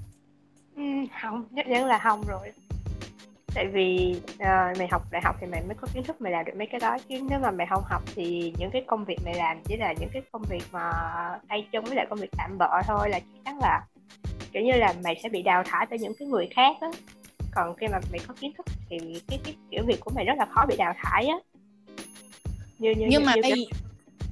[0.77, 0.83] Ừ,
[1.23, 2.53] không nhất định là không rồi.
[3.55, 6.45] Tại vì uh, mày học đại học thì mày mới có kiến thức mày làm
[6.45, 7.21] được mấy cái đó chứ.
[7.31, 10.09] Nếu mà mày không học thì những cái công việc mày làm chỉ là những
[10.13, 10.91] cái công việc mà
[11.49, 13.81] tay chân với lại công việc tạm bợ thôi là chắc chắn là
[14.53, 16.89] kiểu như là mày sẽ bị đào thải bởi những cái người khác á.
[17.55, 20.35] Còn khi mà mày có kiến thức thì cái, cái kiểu việc của mày rất
[20.39, 21.37] là khó bị đào thải á.
[22.79, 23.67] Như, như, nhưng như, mà như bây cái...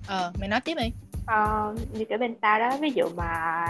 [0.08, 0.92] ờ mày nói tiếp đi.
[1.26, 3.64] Ờ, như kiểu bên tao đó ví dụ mà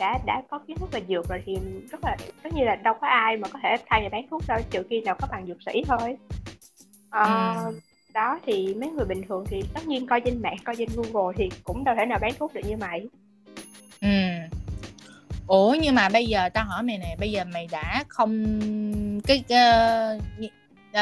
[0.00, 1.58] đã đã có kiến thức về dược rồi thì
[1.90, 4.42] rất là tất nhiên là đâu có ai mà có thể thay nhà bán thuốc
[4.48, 6.16] đâu trừ khi nào có bằng dược sĩ thôi.
[7.10, 7.80] À, ừ.
[8.14, 11.36] đó thì mấy người bình thường thì tất nhiên coi trên mạng coi trên google
[11.36, 13.08] thì cũng đâu thể nào bán thuốc được như mày.
[14.00, 14.08] Ừ.
[15.46, 18.60] Ủa nhưng mà bây giờ tao hỏi mày nè bây giờ mày đã không
[19.26, 20.22] cái uh,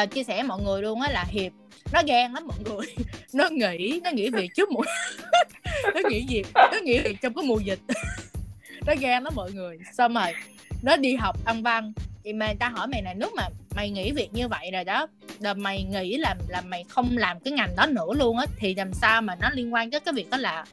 [0.03, 1.53] uh, chia sẻ mọi người luôn á là hiệp
[1.93, 2.87] nó ghen lắm mọi người.
[3.33, 4.83] Nó nghĩ nó nghĩ việc trước mùa
[5.95, 7.79] nó nghĩ việc nó nghĩ việc trong cái mùa dịch
[8.89, 9.79] nó ghen đó mọi người.
[9.93, 10.33] Xong rồi
[10.83, 11.93] nó đi học ăn văn.
[12.25, 15.07] Thì mà ta hỏi mày này lúc mà mày nghĩ việc như vậy rồi đó
[15.39, 18.75] là mày nghĩ là là mày không làm cái ngành đó nữa luôn á thì
[18.75, 20.65] làm sao mà nó liên quan tới cái việc đó là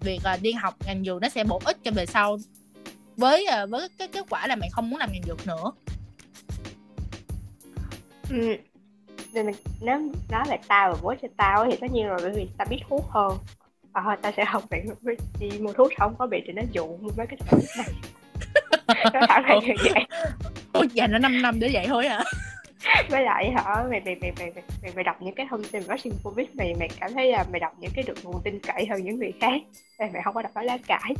[0.00, 2.38] việc uh, đi học ngành dược nó sẽ bổ ích cho về sau
[3.16, 5.72] với uh, với cái kết quả là mày không muốn làm ngành dược nữa?
[8.30, 8.56] Ừ.
[9.32, 9.98] Nên mình, nếu
[10.30, 12.80] nói về tao và bố cho tao thì tất nhiên rồi bởi vì tao biết
[12.88, 13.38] thuốc hơn
[13.92, 14.78] ờ à, tao sẽ không bị
[15.40, 17.88] đi mua thuốc không có bị thì nó dụ mấy cái thuốc này.
[19.12, 20.04] Nó thẳng là như vậy.
[20.72, 22.24] Ôi dành nó 5 năm để vậy thôi à
[23.10, 26.16] với lại hả mày mày mày mày mày, mày, đọc những cái thông tin vaccine
[26.24, 29.04] covid mày mày cảm thấy là mày đọc những cái được nguồn tin cậy hơn
[29.04, 29.62] những người khác.
[29.98, 31.14] Mày mày không có đọc báo lá cải.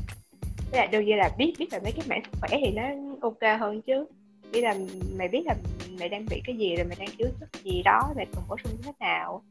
[0.71, 2.83] Với lại đương nhiên là biết biết là mấy cái mảng sức khỏe thì nó
[3.21, 4.07] ok hơn chứ.
[4.53, 4.75] Nghĩ là
[5.19, 5.55] mày biết là
[5.99, 8.57] mày đang bị cái gì rồi mày đang thiếu chất gì đó mày cần bổ
[8.65, 9.43] sung thế nào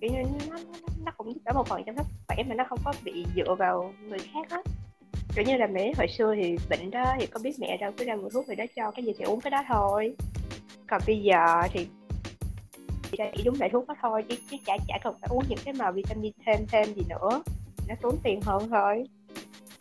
[0.00, 2.64] kiểu như nó, nó, nó cũng giúp đỡ một phần trong sức khỏe mà nó
[2.68, 4.62] không có bị dựa vào người khác á
[5.34, 8.04] kiểu như là mẹ hồi xưa thì bệnh đó thì có biết mẹ đâu cứ
[8.04, 10.14] ra mua thuốc người đó cho cái gì thì uống cái đó thôi.
[10.88, 11.86] Còn bây giờ thì
[13.10, 15.58] chỉ chỉ đúng loại thuốc đó thôi chứ, chứ chả chả cần phải uống những
[15.64, 17.42] cái mà vitamin thêm thêm gì nữa.
[17.88, 19.04] Nó tốn tiền hơn thôi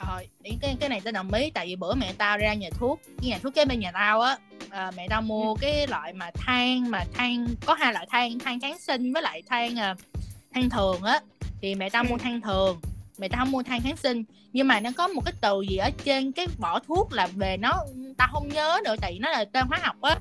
[0.08, 0.24] ờ
[0.62, 3.30] cái cái này tao đồng ý tại vì bữa mẹ tao ra nhà thuốc cái
[3.30, 4.38] nhà thuốc kế bên nhà tao á
[4.70, 5.58] à, mẹ tao mua ừ.
[5.62, 9.42] cái loại mà than mà than có hai loại than than kháng sinh với lại
[9.50, 9.98] than uh,
[10.54, 11.20] than thường á
[11.62, 12.20] thì mẹ tao mua ừ.
[12.24, 12.80] than thường
[13.18, 15.78] mẹ tao không mua than kháng sinh nhưng mà nó có một cái từ gì
[15.78, 17.72] ở trên cái vỏ thuốc là về nó
[18.18, 20.20] tao không nhớ nữa tại vì nó là tên hóa học á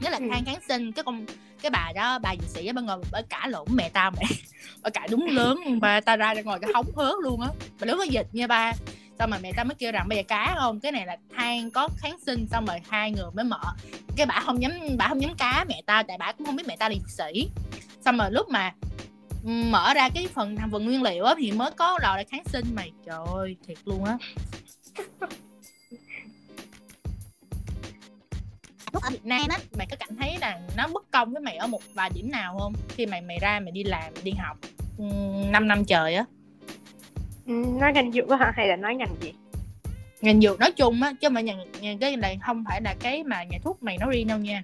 [0.00, 0.28] nhớ là ừ.
[0.30, 1.26] than kháng sinh cái con
[1.62, 4.22] cái bà đó, bà dược sĩ ở bên ngoài bà cả lộn mẹ tao mẹ.
[4.82, 7.48] Bà cả đúng lớn bà tao ra ngồi cái hóng hớt luôn á.
[7.80, 8.72] Bà lớn có dịch nha ba.
[9.18, 10.80] Xong mà mẹ tao mới kêu rằng, bây giờ cá không?
[10.80, 13.60] Cái này là than có kháng sinh, xong rồi hai người mới mở.
[14.16, 16.64] Cái bà không dám, bà không dám cá mẹ tao, tại bà cũng không biết
[16.66, 17.48] mẹ tao là dược sĩ.
[18.04, 18.72] Xong rồi lúc mà
[19.44, 22.24] ừ, mở ra cái phần thành phần nguyên liệu á, thì mới có lò là
[22.30, 22.64] kháng sinh.
[22.74, 24.18] Mày, trời ơi, thiệt luôn á.
[28.92, 31.56] Thuốc ở Việt Nam á mày có cảm thấy là nó bất công với mày
[31.56, 32.72] ở một vài điểm nào không?
[32.88, 34.58] Khi mày mày ra mày đi làm mày đi học
[34.98, 36.24] 5 năm trời á.
[37.46, 38.52] Nói ngành dược hả?
[38.56, 39.32] Hay là nói ngành gì?
[40.20, 43.24] Ngành dược nói chung á chứ mà nhà, nhà cái này không phải là cái
[43.24, 44.62] mà nhà thuốc mày nói riêng đâu nha.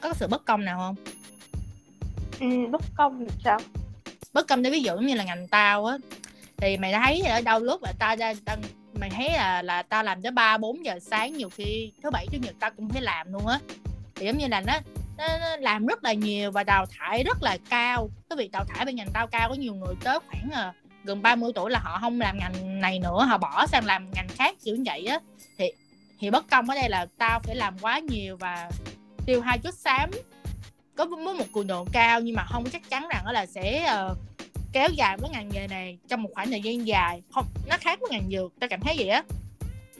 [0.00, 0.94] Có sự bất công nào không?
[2.40, 3.60] Ừ, bất công thì sao?
[4.32, 5.96] Bất công để ví dụ như là ngành tao á
[6.56, 8.56] thì mày thấy ở đâu lúc là tao ra tao
[8.94, 12.26] mày thấy là là tao làm tới ba bốn giờ sáng nhiều khi thứ bảy
[12.32, 13.58] chủ nhật tao cũng phải làm luôn á.
[14.14, 14.72] Thì giống như là nó,
[15.18, 18.10] nó, nó làm rất là nhiều và đào thải rất là cao.
[18.30, 20.74] Cái việc đào thải bên ngành tao cao có nhiều người tới khoảng uh,
[21.04, 24.28] gần 30 tuổi là họ không làm ngành này nữa họ bỏ sang làm ngành
[24.28, 25.18] khác kiểu như vậy á.
[25.58, 25.72] Thì
[26.20, 28.70] thì bất công ở đây là tao phải làm quá nhiều và
[29.26, 30.10] tiêu hai chút xám.
[30.96, 33.94] Có với một cường độ cao nhưng mà không chắc chắn rằng đó là sẽ
[34.10, 34.18] uh,
[34.72, 37.22] kéo dài với ngành nghề này trong một khoảng thời gian dài.
[37.34, 39.22] Không nó khác với ngành dược tao cảm thấy vậy á.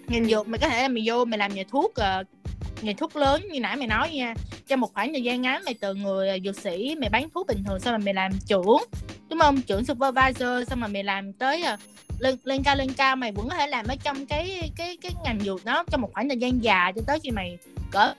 [0.06, 2.94] Ngành dược mày có thể là mày vô mày làm nhà thuốc ờ, uh, nghề
[2.94, 4.34] thuốc lớn như nãy mày nói nha.
[4.68, 7.46] Trong một khoảng thời gian ngắn mày từ người ờ, dược sĩ mày bán thuốc
[7.46, 8.84] bình thường xong rồi mày làm trưởng
[9.28, 9.62] đúng không?
[9.62, 11.80] Trưởng supervisor xong rồi mày làm tới uh,
[12.18, 15.12] lên lên cao lên cao mày vẫn có thể làm ở trong cái cái cái
[15.24, 17.58] ngành dược đó trong một khoảng thời gian dài cho tới khi mày
[17.90, 18.14] cỡ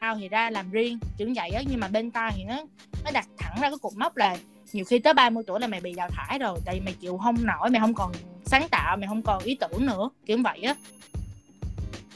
[0.00, 1.62] tao thì ra làm riêng kiểu vậy á.
[1.70, 2.64] Nhưng mà bên tao thì nó
[3.04, 4.36] nó đặt thẳng ra cái cục mốc là
[4.72, 7.18] nhiều khi tới 30 tuổi là mày bị đào thải rồi tại vì mày chịu
[7.18, 8.12] không nổi mày không còn
[8.44, 10.74] sáng tạo mày không còn ý tưởng nữa kiểu vậy á.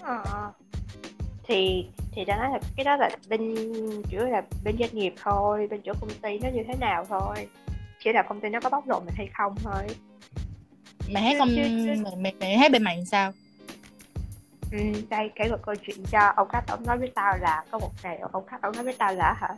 [0.03, 0.23] À,
[1.45, 3.55] thì thì đã nói là cái đó là bên
[4.11, 7.49] chủ là bên doanh nghiệp thôi bên chỗ công ty nó như thế nào thôi.
[8.05, 9.87] Chỉ là công ty nó có bóc lột mình hay không thôi.
[11.13, 13.33] Mày thấy không mày, mày, mày thấy bên mày sao?
[14.73, 14.79] Ừ,
[15.11, 17.91] đây kể một câu chuyện cho ông khách ông nói với tao là có một
[18.03, 19.49] ngày ông khách ông nói với tao là hả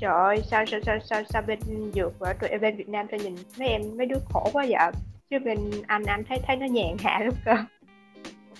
[0.00, 1.58] trời ơi sao sao sao sao, sao bên
[1.94, 4.90] dược ở tụi bên Việt Nam cho nhìn mấy em mấy đứa khổ quá vậy?
[5.30, 7.54] Chứ bên anh anh thấy thấy nó nhàn hạ lắm cơ.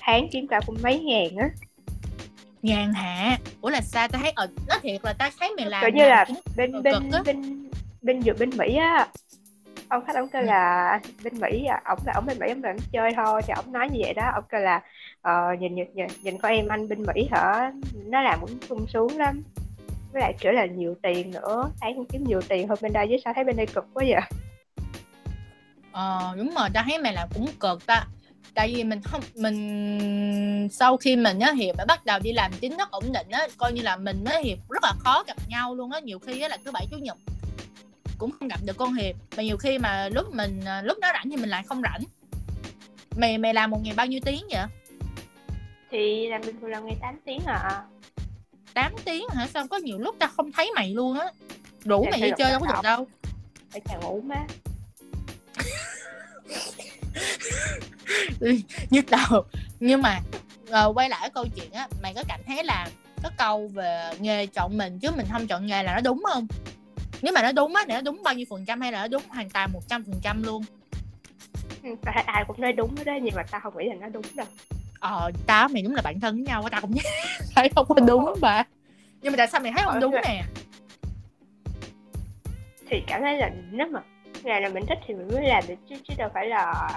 [0.00, 1.48] Tháng kiếm cả cũng mấy ngàn á.
[2.62, 3.38] Nhàn hạ?
[3.60, 4.08] Ủa là sao?
[4.08, 6.26] Tao thấy ở nó thiệt là tao thấy mày làm kiểu như là
[6.56, 7.68] bên bên bên
[8.02, 9.08] bên dược bên mỹ á.
[9.88, 12.74] Ông khách ông kêu là bên mỹ à ông là ông bên mỹ ông là
[12.92, 14.30] chơi thôi thì ông nói như vậy đó.
[14.34, 14.80] Ông kêu là
[15.28, 17.72] uh, nhìn, nhìn nhìn nhìn con em anh bên mỹ hả?
[18.06, 19.42] Nó làm cũng sung sướng lắm
[20.12, 21.70] với lại kiểu là nhiều tiền nữa.
[21.80, 24.20] Thấy kiếm nhiều tiền hơn bên đây chứ sao thấy bên đây cực quá vậy?
[25.92, 28.06] Ờ đúng rồi tao thấy mày làm cũng cực ta.
[28.54, 32.50] Tại vì mình không mình sau khi mình á hiệp đã bắt đầu đi làm
[32.60, 35.36] chính thức ổn định á coi như là mình với hiệp rất là khó gặp
[35.48, 36.00] nhau luôn á.
[36.00, 37.16] Nhiều khi á là thứ bảy chủ nhật
[38.18, 39.16] cũng không gặp được con hiệp.
[39.36, 42.02] Mà nhiều khi mà lúc mình à, lúc nó rảnh thì mình lại không rảnh.
[43.16, 44.64] Mày mày làm một ngày bao nhiêu tiếng vậy?
[45.90, 47.82] Thì làm bình thường là ngày 8 tiếng à
[48.80, 49.46] 8 tiếng hả?
[49.54, 51.26] Sao có nhiều lúc tao không thấy mày luôn á?
[51.84, 53.06] Đủ Dạ, mày đi chơi đâu có được đâu.
[53.70, 54.46] Phải chào ngủ má.
[58.90, 59.44] Nhức đầu.
[59.80, 60.20] Nhưng mà
[60.70, 62.88] ờ, quay lại câu chuyện á mày có cảm thấy là
[63.22, 66.46] cái câu về nghề chọn mình chứ mình không chọn nghề là nó đúng không?
[67.22, 69.08] Nếu mà nó đúng á thì nó đúng bao nhiêu phần trăm hay là nó
[69.08, 70.62] đúng hoàn toàn một trăm phần trăm luôn?
[71.82, 74.46] Thấy ai cũng nói đúng đó nhưng mà tao không nghĩ là nó đúng đâu
[75.00, 76.94] ờ tao mày đúng là bạn thân với nhau tao cũng
[77.54, 78.64] thấy không có đúng bà
[79.22, 80.44] nhưng mà tại sao mày thấy không đúng nè?
[82.88, 84.00] Thì cảm thấy là nếu mà
[84.44, 86.90] nghề nào mình thích thì mình mới làm được chứ chứ đâu phải là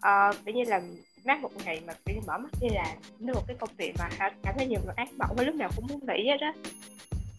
[0.00, 0.80] ờ kiểu như là
[1.24, 2.96] mát một ngày mà như mở mắt đi làm.
[3.18, 5.70] Nó một cái công việc mà cảm thấy nhiều người ác mộng với lúc nào
[5.76, 6.52] cũng muốn nghỉ hết đó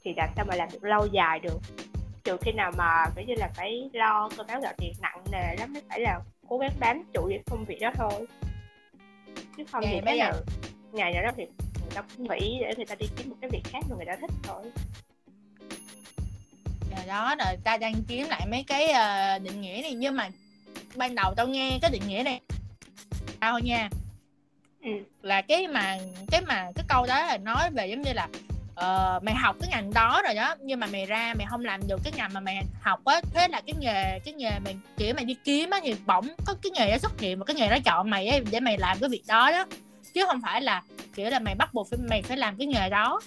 [0.03, 1.59] thì làm sao mà làm được lâu dài được?
[2.23, 5.55] Trừ khi nào mà kiểu như là phải lo cơm áo gạo tiền nặng nề
[5.59, 8.27] lắm mới phải là cố gắng bám trụ với công việc đó thôi
[9.57, 10.33] chứ không thì bây giờ- nào
[10.91, 11.45] ngày nào đó thì
[11.81, 14.05] người ta cũng nghỉ để người ta đi kiếm một cái việc khác mà người
[14.05, 14.63] ta thích thôi.
[16.95, 19.93] Rồi đó rồi ta đang kiếm lại mấy cái ờ, định nghĩa này.
[19.93, 20.29] Nhưng mà
[20.95, 22.41] ban đầu tao nghe cái định nghĩa này
[23.39, 23.89] tao nha.
[24.83, 24.89] Ừ.
[25.21, 25.97] là cái mà
[26.31, 28.27] cái mà cái câu đó là nói về giống như là
[28.79, 31.81] ờ, mày học cái ngành đó rồi đó nhưng mà mày ra mày không làm
[31.87, 35.13] được cái ngành mà mày học á thế là cái nghề cái nghề mày kiểu
[35.15, 37.69] mày đi kiếm á thì bỗng có cái nghề đó xuất hiện và cái nghề
[37.69, 39.65] đó chọn mày ấy để mày làm cái việc đó đó.
[40.13, 40.83] Chứ không phải là
[41.15, 43.21] kiểu là mày bắt buộc phải mày phải làm cái nghề đó.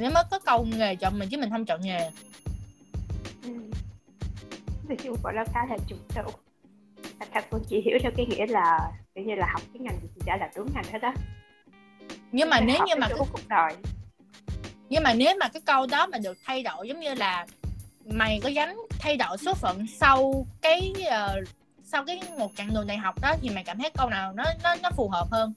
[0.00, 2.10] Nếu mới có câu nghề chọn mình chứ mình không chọn nghề.
[3.42, 3.50] Ừ.
[4.88, 6.30] Nói chung gọi là khá là trùng đầu
[7.32, 10.08] Thật cũng chỉ hiểu theo cái nghĩa là kiểu như là học cái ngành gì
[10.14, 11.14] thì đã là đúng ngành hết á.
[12.32, 13.74] Nhưng mà nếu như mà cái cuộc đời
[14.94, 17.46] nhưng mà nếu mà cái câu đó mà được thay đổi giống như là
[18.04, 21.40] mày có dám thay đổi số phận sau cái ờ,
[21.84, 24.44] sau cái một chặng đường đại học đó thì mày cảm thấy câu nào nó
[24.62, 25.52] nó nó phù hợp hơn?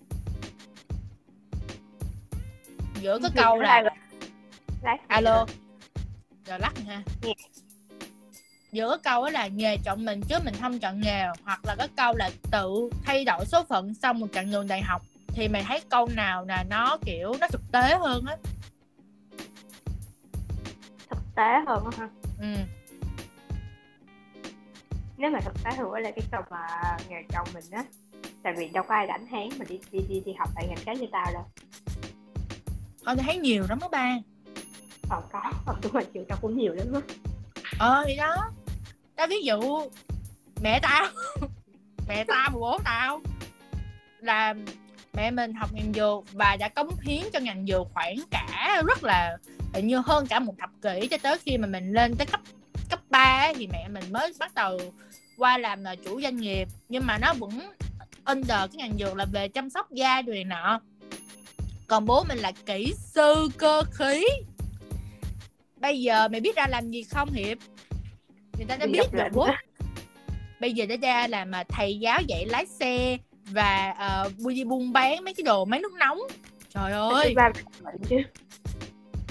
[3.02, 3.84] Giữa cái câu là
[5.08, 5.46] alo.
[6.46, 7.02] Rồi lắc ha.
[7.22, 7.34] Nghe.
[8.72, 11.88] giữa cái câu là nghề chọn mình chứ mình không chọn nghề hoặc là cái
[11.98, 15.64] câu là tự thay đổi số phận sau một chặng đường đại học thì mày
[15.64, 18.38] thấy câu nào là nó kiểu nó thực tế hơn á
[21.38, 22.10] tế hơn ha.
[22.40, 22.48] Ừ.
[25.18, 26.68] nếu mà thực tế hơn là cái câu mà
[27.10, 27.84] nghề chồng mình á
[28.44, 30.86] tại vì đâu có ai rảnh háng mà đi đi đi, đi học tại ngành
[30.86, 31.46] khác như tao đâu.
[33.06, 34.18] Con thấy nhiều lắm đó ba.
[35.10, 37.00] Còn có còn đúng là trường tao cũng nhiều lắm á.
[37.80, 38.36] Ờ thì đó.
[39.16, 39.60] Tao ví dụ
[40.62, 41.08] Mẹ tao
[42.08, 43.22] Mẹ tao bố tao
[44.20, 44.56] Là
[45.18, 49.04] mẹ mình học ngành dược Và đã cống hiến cho ngành dược khoảng cả Rất
[49.04, 49.38] là
[49.74, 52.42] hình như hơn cả một thập kỷ Cho tới khi mà mình lên tới cấp
[52.90, 54.80] cấp 3 Thì mẹ mình mới bắt đầu
[55.38, 56.68] Qua làm là chủ doanh nghiệp.
[56.90, 57.60] Nhưng mà nó vẫn
[58.26, 60.82] under cái ngành dược là về chăm sóc da rồi nọ.
[61.88, 64.26] Còn bố mình là kỹ sư cơ khí.
[65.78, 67.58] Bây giờ mày biết ra làm gì không hiệp?
[68.58, 69.48] Người ta đã biết rồi bố
[70.60, 73.18] bây giờ đã ra làm mà thầy giáo dạy lái xe
[73.52, 76.20] và uh, đi buôn bán mấy cái đồ máy nước nóng.
[76.70, 77.36] Trời ơi!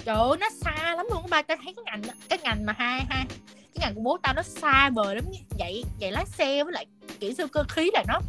[0.05, 3.01] trời ơi nó xa lắm luôn ba tao thấy cái ngành cái ngành mà hai
[3.09, 5.25] hai cái ngành của bố tao nó xa vời lắm
[5.59, 6.87] dạy dạy lái xe với lại
[7.21, 8.21] kỹ sư cơ khí là nó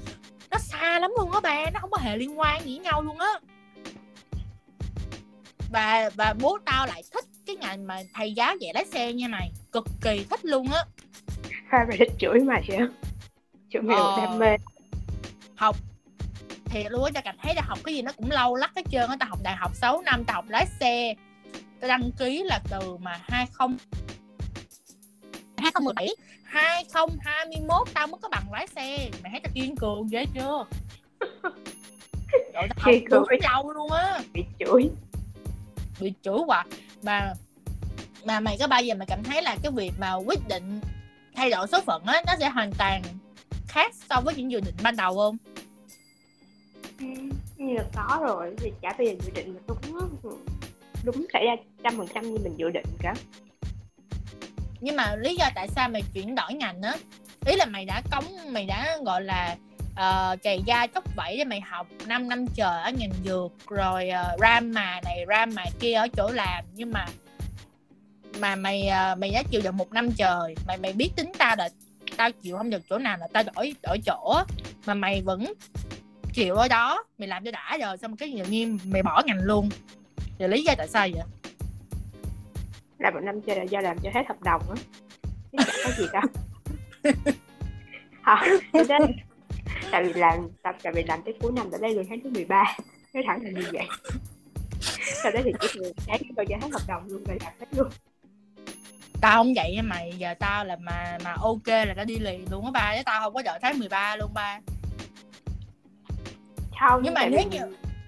[0.52, 3.02] nó xa lắm luôn á ba nó không có hề liên quan gì với nhau
[3.02, 3.28] luôn á.
[5.72, 9.28] Và và bố tao lại thích cái ngành mà thầy giáo dạy lái xe nha
[9.28, 10.84] mày cực kỳ thích luôn á.
[11.68, 12.80] Hai mày thích chửi mày vậy
[13.70, 14.18] chửi mày Ờ.
[14.18, 14.58] đam mê
[15.58, 15.76] học.
[16.66, 18.82] Thiệt luôn á tao cảm thấy là học cái gì nó cũng lâu lắc hết
[18.92, 19.16] trơn á.
[19.20, 21.14] Tao học đại học 6 năm tao học lái xe.
[21.80, 23.78] Tao đăng ký là từ mà 20
[25.58, 26.10] 2017
[26.44, 29.10] 2021 tao mới có bằng lái xe.
[29.24, 30.66] Mày thấy tao kiên cường ghê chưa?
[32.32, 33.24] Trời, tao học Kiên cường.
[33.30, 34.20] đúng lâu luôn á.
[34.34, 34.90] Bị chửi.
[36.00, 36.66] Bị chửi hoài.
[37.04, 37.34] Mà
[38.26, 40.82] mà mày có bao giờ mày cảm thấy là cái việc mà quyết định
[41.36, 43.02] thay đổi số phận á nó sẽ hoàn toàn
[43.68, 45.38] khác so với những dự định ban đầu không?
[47.00, 47.06] Ừ,
[47.58, 50.10] như là có rồi thì chả bây giờ dự định mà đúng
[51.04, 53.14] đúng xảy ra trăm phần trăm như mình dự định cả.
[54.82, 56.96] Nhưng mà lý do tại sao mày chuyển đổi ngành á?
[57.46, 59.58] Ý là mày đã cống mày đã gọi là
[59.92, 64.10] uh, chày da chóc vẫy để mày học 5 năm trời ở ngành dược rồi
[64.34, 66.66] uh, ra mà này ra mà kia ở chỗ làm.
[66.74, 67.06] Nhưng mà
[68.40, 71.56] mà mày ờ, mày đã chịu được một năm trời mày mày biết tính tao
[71.58, 71.70] là
[72.18, 74.42] tao chịu không được chỗ nào là tao đổi đổi chỗ.
[74.86, 75.54] Mà mày vẫn
[76.34, 77.04] chịu ở đó.
[77.18, 79.70] Mày làm cho đã rồi xong cái tự nhiên mày bỏ ngành luôn.
[80.40, 81.24] Thì lý do tại sao vậy?
[83.00, 84.76] Làm một năm chơi là do làm cho hết hợp đồng á.
[85.86, 86.24] Có gì đâu.
[88.74, 88.98] Không đó
[89.92, 92.30] tại vì làm tập tại vì làm tới cuối năm tại đây lương tháng thứ
[92.30, 92.78] 13
[93.14, 93.86] nói thẳng là như vậy.
[95.24, 97.68] Sau đó thì chỉ được tháng bao giờ hết hợp đồng luôn rồi làm hết
[97.72, 97.88] luôn
[99.22, 102.46] tao không vậy nha mày giờ tao là mà mà ok là tao đi liền
[102.52, 104.60] luôn á ba chứ tao không có đợi tháng 13 luôn ba.
[106.80, 107.60] Không nhưng mà nếu như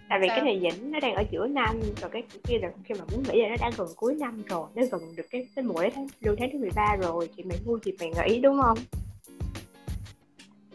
[0.10, 0.46] tại vì cái sao?
[0.46, 3.42] này dĩnh nó đang ở giữa năm rồi cái kia là khi mà muốn nghỉ
[3.42, 6.08] là nó đang gần cuối năm rồi nó gần được cái cái mùa đấy tháng
[6.22, 8.78] lương tháng thứ 13 rồi thì mày vui thì mày nghỉ đúng không?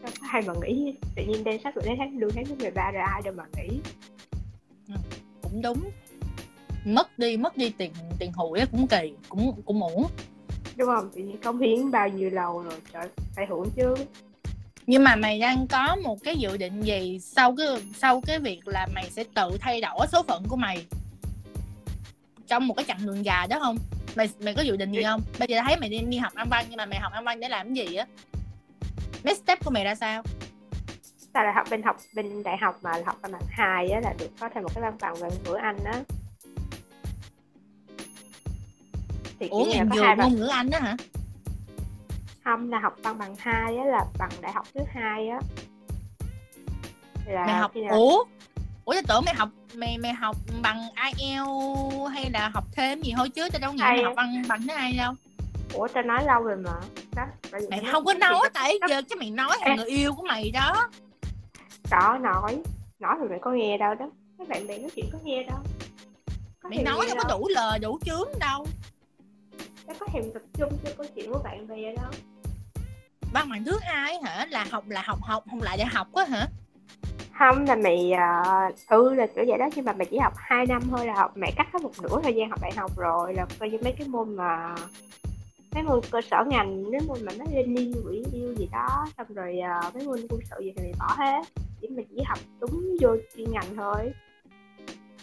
[0.03, 2.91] Đâu có ai mà nghỉ tự nhiên đang sắp đến tháng lương tháng thứ 13
[2.91, 3.79] rồi ai đâu mà nghỉ
[5.43, 5.91] cũng đúng
[6.85, 10.07] mất đi mất đi tiền tiền hụi á cũng kỳ cũng cũng uổng
[10.77, 11.11] đúng không?
[11.15, 13.95] Tự nhiên cống hiến bao nhiêu lâu rồi trời phải hưởng chứ.
[14.87, 17.67] Nhưng mà mày đang có một cái dự định gì sau cái
[17.97, 20.87] sau cái việc là mày sẽ tự thay đổi số phận của mày?
[22.47, 23.77] Trong một cái chặng đường dài đó không?
[24.17, 25.21] Mày mày có dự định gì không?
[25.39, 27.41] Bây giờ thấy mày đi, đi học âm văn nhưng mà mày học âm văn
[27.41, 28.07] để làm cái gì á?
[29.25, 30.23] Next step của mày ra sao?
[31.33, 34.15] Tại là học bên học bên đại học mà học văn bằng hai á là
[34.19, 36.01] được có thêm một cái văn bằng về ngữ anh á
[39.41, 40.97] thì ủa là ngành có dược hai bằng ngôn ngữ anh đó hả?
[42.45, 45.41] Không là học văn bằng hai á là bằng đại học thứ hai á.
[47.27, 48.25] Là mày học nào- ủa?
[48.85, 53.13] Ủa tao tưởng mày học mày mày học bằng IELTS hay là học thêm gì
[53.17, 53.49] thôi chứ?
[53.53, 55.13] Tao đâu nghĩ mày học bằng bằng thứ hai đâu.
[55.75, 56.73] Ủa tao nói lâu rồi mà.
[57.17, 57.23] Đó
[57.71, 59.77] mày nó- không có thì nói nó- tại giờ cái mày nói thằng Ê.
[59.77, 60.89] người yêu của mày đó.
[61.91, 62.59] Có nói.
[62.99, 64.11] Nói rồi mày có nghe đâu đó.
[64.39, 65.59] Các bạn bè nói chuyện có nghe đâu.
[66.61, 68.67] Có mày nói đâu có đủ lời đủ chướng đâu
[69.87, 72.11] Đâu có thèm tập trung cho câu chuyện của bạn bè đâu
[73.33, 74.47] văn bằng thứ hai hả?
[74.51, 76.47] Là học là học học không lại đại học á hả?
[77.39, 78.43] Không là mày à,
[78.89, 81.37] ừ là kiểu vậy đó nhưng mà mày chỉ học 2 năm thôi là học
[81.37, 83.93] mày cắt hết một nửa thời gian học đại học rồi là coi như mấy
[83.99, 84.75] cái môn mà
[85.75, 89.07] mấy môn cơ sở ngành mấy môn mà nó lên liên quỹ yêu gì đó
[89.19, 91.43] xong rồi à, mấy môn quân sự gì thì mày bỏ hết
[91.81, 94.13] chỉ mày chỉ học đúng vô chuyên ngành thôi.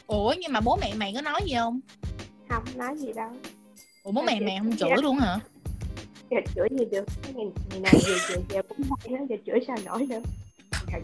[0.07, 1.79] Ủa nhưng mà bố mẹ mày có nói gì không?
[2.49, 3.29] Không nói gì đâu
[4.03, 5.39] ủa bố mẹ chị- mày không chửi luôn hả?
[6.31, 7.05] Giờ chửi gì được?
[7.23, 10.21] Cái ngày, ngày nào giờ giờ giờ cũng hay đó giờ chửi sao nổi nữa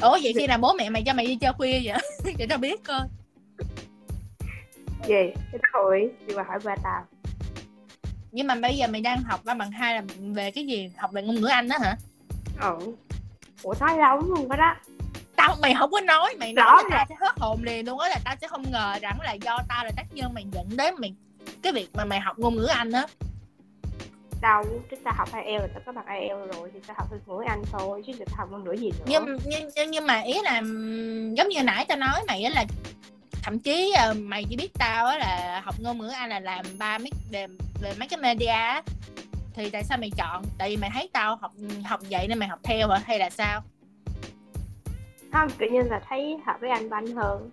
[0.01, 1.97] ủa vậy khi nào bố mẹ mày cho mày đi chơi khuya vậy?
[2.37, 2.99] Để tao biết coi.
[5.07, 5.31] Gì?
[5.51, 7.05] Cái thôi đi qua hỏi ba tao
[8.31, 10.91] nhưng mà bây giờ mày đang học văn bằng hai là về cái gì?
[10.97, 11.97] Học về ngôn ngữ anh đó hả?
[12.61, 12.77] Ừ.
[13.63, 14.75] Ủa nói lâu lắm luôn đó đó.
[15.35, 18.19] Tao mày không có nói mày nói tao sẽ hết hồn liền luôn á là
[18.25, 21.13] tao sẽ không ngờ rằng là do tao là tác nhân mày dẫn đến mày
[21.67, 23.05] cái việc mà mày học ngôn ngữ anh á.
[24.41, 27.39] Đâu chúng ta học IELTS là tao có bằng IELTS rồi thì tao học ngôn
[27.39, 29.05] ngữ Anh thôi chứ tao học ngôn ngữ gì nữa?
[29.07, 30.61] Nhưng nhưng nhưng, mà ý là
[31.37, 32.65] giống như nãy tao nói mày á là
[33.43, 36.65] thậm chí ờ, mày chỉ biết tao á là học ngôn ngữ anh là làm
[36.79, 37.47] ba mấy về,
[37.81, 38.81] về mấy cái media
[39.53, 40.43] thì tại sao mày chọn?
[40.57, 41.51] Tại vì mày thấy tao học
[41.85, 43.01] học vậy nên mày học theo hả?
[43.05, 43.63] Hay là sao?
[45.31, 47.49] Không tự nhiên là thấy hợp với anh văn hơn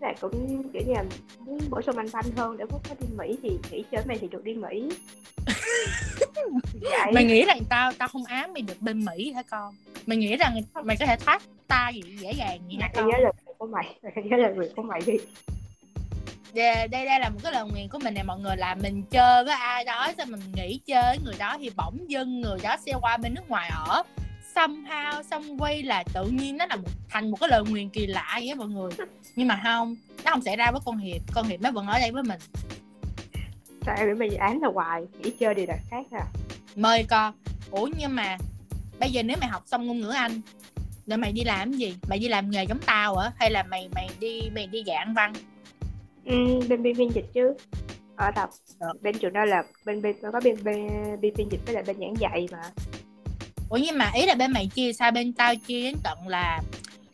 [0.00, 1.04] Lại cũng kiểu như là
[1.38, 4.28] muốn bổ sung anh văn hơn để có đi Mỹ thì nghỉ chơi mày thì
[4.28, 4.88] được đi Mỹ.
[6.80, 7.12] Vậy.
[7.14, 9.74] Mày nghĩ rằng tao tao không ám mày được bên mỹ hả con?
[10.06, 13.08] Mày nghĩ rằng mày có thể thoát ta gì dễ dàng vậy hả con?
[13.08, 15.14] nhớ lời của mày nhớ lời người của mày đi.
[16.54, 19.02] Đây, đây đây là một cái lời nguyền của mình nè mọi người là mình
[19.10, 22.76] chơi với ai đó xong mình nghỉ chơi người đó thì bỗng dưng người đó
[22.86, 24.02] sẽ qua bên nước ngoài ở
[24.58, 28.06] somehow xong quay là tự nhiên nó là một thành một cái lời nguyền kỳ
[28.06, 28.90] lạ vậy á mọi người.
[29.36, 31.22] Nhưng mà không nó không xảy ra với con hiệp.
[31.34, 32.40] Con hiệp nó vẫn ở đây với mình.
[33.86, 36.24] Sao em nghĩ mày án là hoài nghỉ chơi đi là khác à.
[36.76, 37.34] Mời con.
[37.70, 38.36] Ủa nhưng mà
[39.00, 40.40] bây giờ nếu mày học xong ngôn ngữ anh
[41.06, 41.94] rồi mày đi làm cái gì?
[42.08, 43.30] Mày đi làm nghề giống tao hả?
[43.36, 45.32] Hay là mày mày đi mày đi giảng văn?
[46.24, 47.54] Ừ, bên biên biên dịch chứ.
[48.16, 48.30] Ở
[48.80, 49.02] Được.
[49.02, 50.88] bên trường đó là bên bên có bên bên
[51.20, 52.62] biên biên dịch với lại bên giảng dạy mà
[53.68, 55.10] ủa nhưng mà ý là bên mày chia sao?
[55.10, 56.60] Bên tao chia đến tận là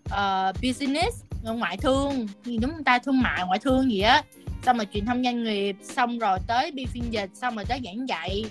[0.04, 4.22] uh, business ờ, ngoại thương gì chúng ta thương mại ngoại thương gì á.
[4.62, 7.80] Xong rồi truyền thông doanh nghiệp xong rồi tới biên phiên dịch xong rồi tới
[7.84, 8.44] giảng dạy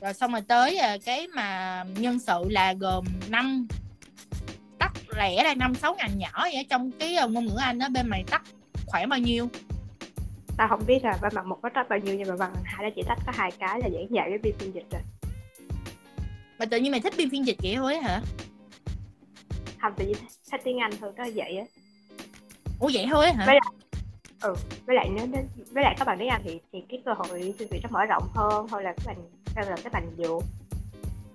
[0.00, 3.66] rồi xong rồi tới ờ, cái mà nhân sự là gồm năm
[4.78, 8.08] tắt lẻ là năm sáu ngành nhỏ vậy trong cái ngôn ngữ anh đó bên
[8.08, 8.42] mày tắt
[8.86, 9.48] khoảng bao nhiêu?
[10.56, 12.84] Tao không biết là bên mặt một có tách bao nhiêu nhưng mà bằng hai
[12.84, 15.02] đó chỉ tách có hai cái là giảng dạy với biên phiên dịch rồi
[16.58, 18.20] mà tự nhiên mày thích biên phiên dịch vậy thôi hả?
[19.80, 20.16] Không tự nhiên
[20.50, 21.64] thích tiếng Anh hơn đó vậy á.
[22.80, 23.46] Ủa vậy thôi hả?
[23.46, 23.58] Với
[24.86, 25.26] với lại nếu
[25.70, 28.04] với lại các bạn tiếng Anh thì thì cái cơ hội xin việc nó mở
[28.04, 29.16] rộng hơn thôi là các bạn
[29.54, 30.42] theo là các bạn dược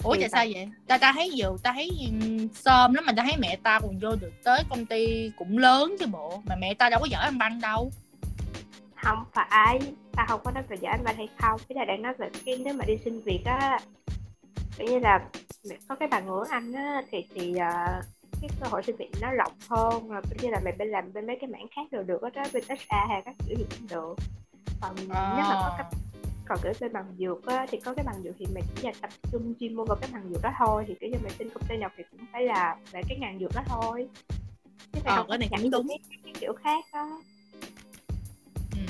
[0.03, 0.45] ủa Thì tại sao?
[0.53, 0.70] vậy?
[0.88, 1.89] Ta ta thấy nhiều ta thấy
[2.53, 5.95] sơm lắm mà ta thấy mẹ ta còn vô được tới công ty cũng lớn
[5.99, 6.41] chứ bộ.
[6.45, 7.91] Mà mẹ ta đâu có giỏi ăn băng đâu.
[8.95, 9.80] Không phải
[10.15, 11.59] ta không có nói về giỏi anh banh hay không.
[11.70, 13.80] Cái là đang nói về cái nếu mà đi xin việc á
[14.78, 15.30] kiểu như là
[15.88, 18.06] có cái bằng ngữ anh á thì thì uh,
[18.41, 21.28] cái cơ hội xin việc nó rộng hơn rồi như là mày bên làm bên
[21.28, 24.16] mấy cái mảng khác đều được đó bên HR hay các kiểu gì cũng được.
[24.82, 25.34] Còn à.
[25.38, 25.86] nếu mà có cái
[26.50, 28.91] còn kiểu bên bằng dược á, thì có cái bằng dược thì mày chỉ là
[29.02, 31.50] tập trung chuyên môn vào cái bằng dược đó thôi thì kiểu như mày xin
[31.50, 34.08] công ty nào thì cũng phải là về cái ngành dược đó thôi.
[34.93, 35.88] Chứ ờ, không cái này cũng đúng.
[35.88, 37.22] cái, cái kiểu khác đó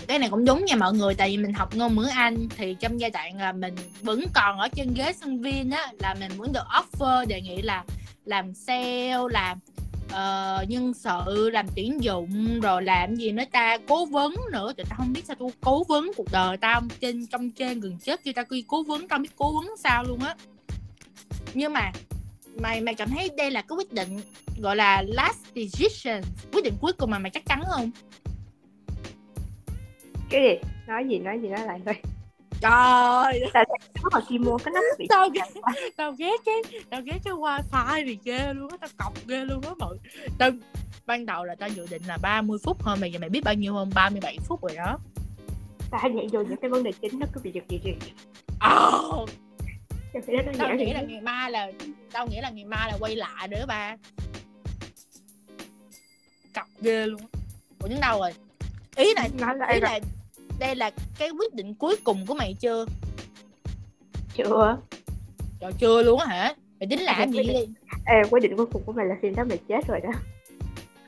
[0.09, 2.75] cái này cũng đúng nha mọi người tại vì mình học ngôn ngữ Anh thì
[2.79, 6.31] trong giai đoạn là mình vẫn còn ở trên ghế sinh viên á là mình
[6.37, 7.83] muốn được offer đề nghị là
[8.25, 9.59] làm sale làm
[10.05, 14.73] uh, nhân sự làm tuyển dụng rồi làm gì nữa ta cố vấn nữa.
[14.77, 17.97] Tụi tao không biết sao tôi cố vấn cuộc đời tao trên trong trên gần
[18.03, 20.35] chết khi tao quy cố vấn tao biết cố vấn sao luôn á.
[21.53, 21.91] Nhưng mà
[22.59, 24.19] mày mày cảm thấy đây là cái quyết định
[24.61, 26.21] gọi là last decision
[26.53, 27.91] quyết định cuối cùng mà mày chắc chắn không?
[30.29, 30.69] Cái gì?
[30.87, 31.95] Nói gì nói gì nói lại thôi
[32.61, 33.65] trời tại
[33.95, 35.61] sao mà kim mua cái nắp bị tao ghét
[35.97, 39.61] tao ghét cái tao ghét cái wifi thì ghê luôn á tao cọc ghê luôn
[39.61, 39.97] á mọi
[40.37, 40.51] tao
[41.05, 43.53] ban đầu là tao dự định là 30 phút thôi mày giờ mày biết bao
[43.53, 43.89] nhiêu không?
[43.95, 44.97] 37 phút rồi đó.
[45.91, 47.93] Tao nhảy vô những cái vấn đề chính nó cứ bị giật gì gì
[48.53, 49.29] oh.
[50.57, 51.71] tao nghĩ là ngày mai là
[52.11, 53.95] tao nghĩ là ngày mai là quay lại nữa ba.
[56.55, 57.21] Cọc ghê luôn
[57.79, 58.31] ủa đến đâu rồi?
[58.95, 59.29] Ý này
[59.73, 59.99] ý là
[60.59, 62.85] đây là cái quyết định cuối cùng của mày chưa?
[64.35, 64.77] Chưa.
[65.59, 66.55] Trời chưa luôn á hả?
[66.79, 67.43] Mày tính làm gì?
[67.43, 67.53] đi
[68.05, 70.09] Ê, quyết định cuối cùng của mày là phim đó mày chết rồi đó.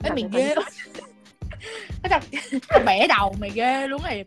[0.03, 0.55] Ê, mày ghê
[2.09, 2.19] tao
[2.85, 4.25] bẻ đầu mày ghê luôn rồi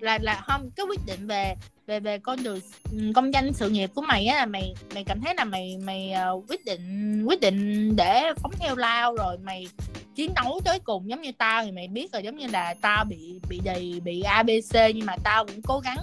[0.00, 1.54] là là không cái quyết định về
[1.90, 2.60] về về con đường
[2.92, 5.76] ừ, công danh sự nghiệp của mày á là mày mày cảm thấy là mày
[5.84, 9.66] mày uh, quyết định quyết định để phóng theo lao rồi mày
[10.14, 13.04] chiến đấu tới cùng giống như tao thì mày biết rồi giống như là tao
[13.04, 15.98] bị bị đầy bị abc nhưng mà tao cũng cố gắng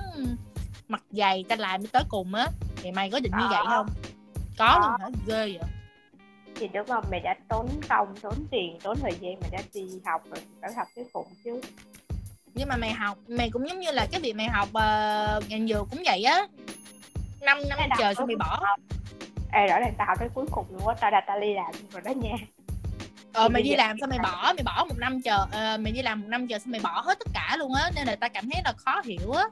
[0.88, 2.48] mặt dày tao làm tới cùng á.
[2.76, 3.88] Thì mày có định như vậy không?
[4.58, 5.08] Có luôn hả?
[5.28, 5.70] Ghê vậy.
[6.56, 9.88] Thì đúng không mày đã tốn công tốn tiền tốn thời gian mày đã đi
[10.06, 11.62] học rồi phải học tới cùng chứ
[12.58, 15.68] nhưng mà mày học mày cũng giống như là cái việc mày học uh, ngành
[15.68, 16.48] dược cũng vậy á.
[17.42, 18.76] Năm năm chờ xong mày bỏ?
[19.54, 21.72] Ê, rõ ràng tao học tới cuối cùng luôn á tao đã tao đi làm
[21.92, 22.38] rồi đó nha.
[23.34, 24.54] Ờ mày đi làm xong mày bỏ?
[24.56, 27.02] Mày bỏ một năm chờ uh, mày đi làm một năm chờ xong mày bỏ
[27.06, 29.44] hết tất cả luôn á nên là tao cảm thấy là khó hiểu á.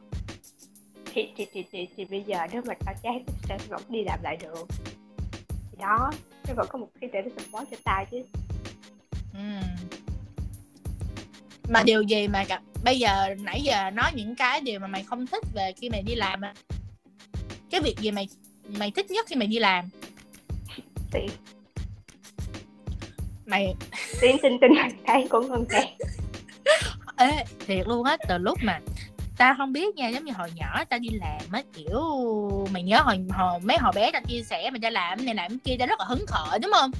[1.14, 4.03] Thì, thì, thì, thì, thì bây giờ nếu mà tao chán thì sẽ vẫn đi
[4.03, 4.68] làm lại được.
[5.72, 6.12] Thì đó
[6.47, 8.24] nó vẫn có một cái để support cho tao chứ.
[9.34, 9.39] Ừ.
[11.70, 15.03] mà điều gì mà gặp bây giờ nãy giờ nói những cái điều mà mày
[15.03, 16.41] không thích về khi mày đi làm
[17.70, 18.28] cái việc gì mày
[18.80, 19.89] mày thích nhất khi mày đi làm?
[21.11, 21.30] Tiền.
[23.45, 23.76] Mày
[24.22, 24.72] tiền tin tin
[25.05, 25.97] thấy cũng hơn tiền
[27.18, 28.80] ê thiệt luôn á từ lúc mà
[29.38, 32.01] ta không biết nha giống như hồi nhỏ ta đi làm á kiểu
[32.72, 35.59] mày nhớ hồi, hồi mấy hồi bé ta chia sẻ mày ta làm này làm
[35.59, 36.91] kia ta rất là hứng khởi đúng không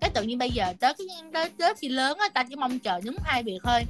[0.00, 2.78] cái tự nhiên bây giờ tới cái tới, tới khi lớn á ta chỉ mong
[2.78, 3.82] chờ đúng hai việc thôi.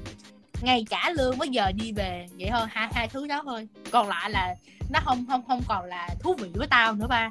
[0.63, 3.69] Ngày trả lương với giờ đi về vậy thôi hai hai thứ đó thôi.
[3.91, 4.55] Còn lại là
[4.91, 7.31] nó không không không còn là thú vị với tao nữa ba.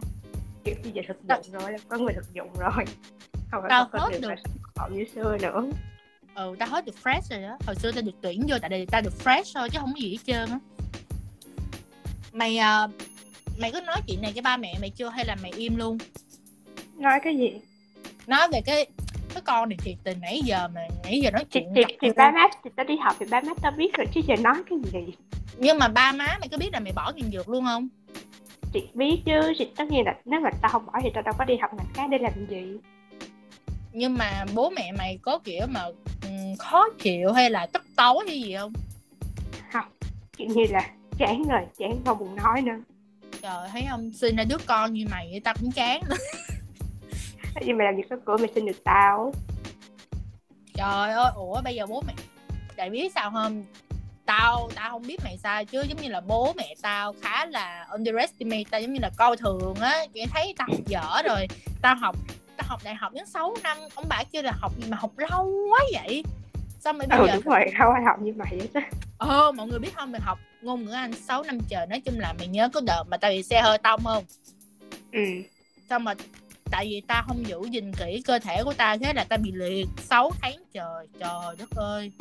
[0.64, 2.86] Kiểu bây giờ thực dụng rồi có người thực dụng rồi.
[3.52, 4.34] Không phải tao hết được.
[4.76, 5.66] họ như xưa nữa.
[6.36, 7.58] Ừ tao hết được fresh rồi đó.
[7.66, 10.00] Hồi xưa tao được tuyển vô tại đây tao được fresh thôi chứ không có
[10.00, 10.60] gì hết trơn á.
[12.32, 12.92] Mày uh,
[13.60, 15.98] mày có nói chuyện này cho ba mẹ mày chưa hay là mày im luôn?
[16.96, 17.52] Nói cái gì
[18.30, 18.88] nói về cái
[19.34, 22.10] cái con này thiệt tình nãy giờ mà nãy giờ nói chuyện thì, thì, thì
[22.16, 24.56] ba má thì tao đi học thì ba má tao biết rồi chứ giờ nói
[24.70, 25.14] cái gì?
[25.58, 27.88] Nhưng mà ba má mày có biết là mày bỏ ngành dược luôn không?
[28.74, 31.34] Chị biết chứ chị tất nhiên là nếu mà tao không bỏ thì tao đâu
[31.38, 32.78] có đi học ngành khác để làm gì.
[33.94, 35.82] Nhưng mà bố mẹ mày có kiểu mà
[36.24, 38.74] um, khó chịu hay là tức tối hay gì không?
[39.72, 39.86] Không
[40.38, 42.80] kiểu như là chán rồi chán không buồn nói nữa.
[43.42, 44.12] Trời thấy không?
[44.14, 46.02] Sinh ra đứa con như mày tao cũng chán.
[46.10, 46.16] nữa
[47.66, 49.34] nhưng mà làm gì có cửa mày sinh được tao.
[50.74, 52.14] Trời ơi ủa bây giờ bố mẹ
[52.78, 53.66] tại biết sao không?
[54.26, 57.88] Tao tao không biết mày sao chứ giống như là bố mẹ tao khá là
[57.92, 60.06] underestimate tao giống như là coi thường á.
[60.14, 61.48] Chỉ thấy tao học dở rồi.
[61.82, 62.16] Tao học
[62.58, 65.12] tao học đại học đến 6 năm ông bà kêu là học gì mà học
[65.18, 66.24] lâu quá vậy?
[66.80, 68.90] Xong rồi bây ừ, giờ đúng rồi không ai học như mày hết á.
[69.18, 72.20] Ờ mọi người biết không mày học ngôn ngữ anh 6 năm trời nói chung
[72.20, 74.24] là mày nhớ có đợt mà tao bị xe hơi tông không?
[75.12, 75.20] Ừ.
[75.90, 76.14] Xong mà
[76.72, 79.52] tại vì tao không giữ gìn kỹ cơ thể của tao thế là tao bị
[79.52, 80.56] liệt 6 tháng.
[80.74, 82.12] Trời trời đất ơi.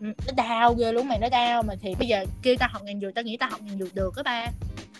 [0.00, 2.82] Ừ, nó đau ghê luôn mày nó đau mà thì bây giờ kêu tao học
[2.84, 4.46] ngành dược tao nghĩ tao học ngành dược được các ba.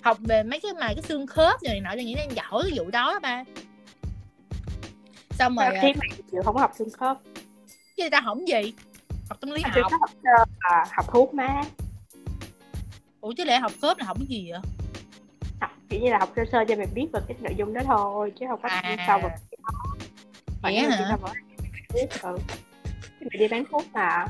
[0.03, 2.63] Học về mấy cái mà cái xương khớp rồi này nọ cho những đang giỏi
[2.63, 3.45] cái vụ đó ba.
[5.31, 7.19] Xong rồi Sao thiên mày chịu không có học xương khớp?
[7.97, 8.73] Chứ ta không gì
[9.29, 9.93] học tâm lý Học.
[10.01, 10.11] học,
[10.61, 11.63] à, học thuốc má.
[13.21, 14.61] Ủa chứ lẽ học khớp là học cái gì vậy
[15.91, 18.33] kiểu như là học sơ sơ cho mày biết về cái nội dung đó thôi
[18.41, 18.83] chứ không có À.
[18.89, 19.97] đi sâu vào cái đó.
[20.63, 21.17] Vậy chỉ hả?
[21.17, 21.31] thuốc
[22.23, 22.39] ừ.
[23.39, 24.27] Đi bán thuốc mà.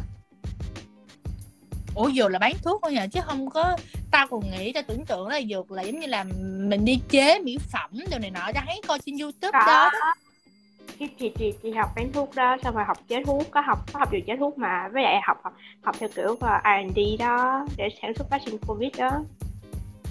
[1.94, 3.76] Ủa dược là bán thuốc thôi nhờ chứ không có
[4.11, 6.24] tao còn nghĩ tao tưởng tượng là dược là giống như là
[6.58, 9.90] mình đi chế mỹ phẩm đồ này nọ tao thấy coi trên youtube đó, đó
[9.92, 10.14] đó.
[10.98, 13.78] thì chị chị chị học bán thuốc đó xong rồi học chế thuốc có học
[13.92, 14.88] có học điều chế thuốc mà.
[14.92, 18.90] Với lại học học, học theo kiểu uh, R&D đó để sản xuất vaccine covid
[18.98, 19.11] đó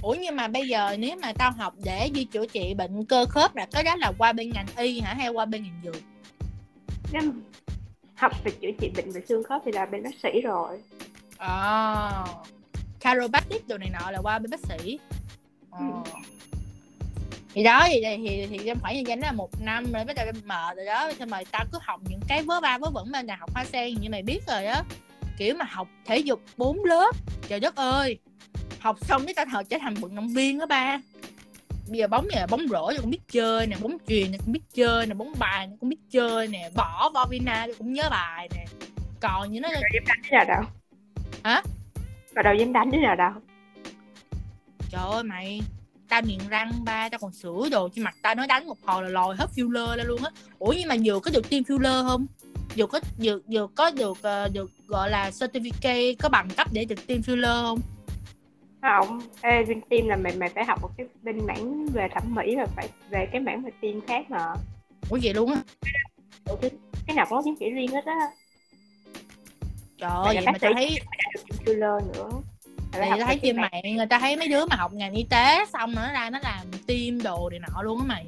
[0.01, 3.25] ủa nhưng mà bây giờ nếu mà tao học để đi chữa trị bệnh cơ
[3.25, 6.01] khớp là cái đó là qua bên ngành y hả hay qua bên ngành dược?
[7.13, 7.19] Mà
[8.15, 10.79] học về chữa trị bệnh về xương khớp thì là bên bác sĩ rồi.
[11.37, 12.25] À
[12.99, 14.99] chiropractic đồ này nọ là qua bên bác sĩ.
[15.71, 15.85] Ừ.
[17.53, 20.15] thì đó thì thì thì, trong khoảng thời gian đó là một năm rồi bắt
[20.15, 21.11] đầu em mệt rồi đó.
[21.19, 23.65] Xong rồi tao cứ học những cái vớ va vớ vẩn bên đại học hoa
[23.65, 24.83] sen như mày biết rồi á
[25.37, 27.15] kiểu mà học thể dục 4 lớp.
[27.47, 28.19] Trời đất ơi
[28.79, 31.01] học xong cái tao thật trở thành vận động viên đó ba.
[31.89, 34.39] Bây giờ bóng này là bóng rổ tôi cũng biết chơi nè bóng chuyền này
[34.45, 37.93] cũng biết chơi nè bóng bài này cũng biết chơi nè võ vovina tôi cũng
[37.93, 38.65] nhớ bài nè.
[39.19, 40.63] Còn như nó dám đánh đứa nào đâu?
[41.43, 41.61] Hả?
[42.35, 43.31] và đâu dám đánh nào đâu?
[44.89, 45.61] Trời ơi mày
[46.09, 49.03] tao niềng răng ba tao còn sửa đồ trên mặt tao nói đánh một hồi
[49.03, 50.29] là lòi hết filler ra luôn á.
[50.59, 52.25] Ủa nhưng mà vừa có được tiêm filler không?
[52.75, 56.85] Vừa có vừa, vừa có được ờ, được gọi là certificate có bằng cấp để
[56.85, 57.79] được tiêm filler không
[58.81, 59.21] không.
[59.41, 62.55] Ê bên team là mày mày phải học một cái bên mảng về thẩm mỹ
[62.55, 64.53] và phải về cái mảng về team khác mà.
[65.09, 65.61] Ủa vậy luôn á?
[66.61, 66.71] Cái,
[67.07, 68.19] cái nào cũng có chứng chỉ riêng hết á.
[69.97, 70.67] Trời Mày ơi vậy mà sĩ.
[70.73, 70.99] thấy
[71.49, 72.29] tiêm filler nữa.
[72.99, 75.65] Mày tao thấy trên mạng người ta thấy mấy đứa mà học ngành y tế
[75.73, 78.25] xong rồi nó ra nó làm tiêm đồ này nọ luôn á mày.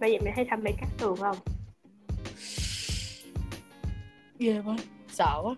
[0.00, 1.36] Bây giờ mày thấy thẩm mỹ cắt tường không?
[4.38, 4.76] Ghê quá.
[5.12, 5.54] Sợ quá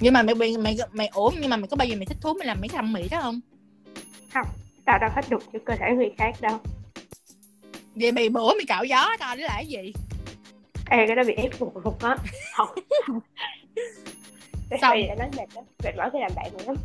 [0.00, 2.18] nhưng mà mày mày mày mày ủa nhưng mà mày có bao giờ mày thích
[2.20, 3.40] thú mày làm mấy cái thẩm mỹ đó không?
[4.84, 6.58] Tao đâu hết đụng cho cơ thể người khác đâu.
[7.94, 9.92] Vậy mày bữa mày cạo gió tao để lại cái gì?
[10.90, 12.16] Ê cái đó bị ép buộc luôn á.
[12.56, 12.68] Không.
[14.70, 16.76] Bây giờ nói mệt lắm mệt mỏi khi làm bạn nữa lắm.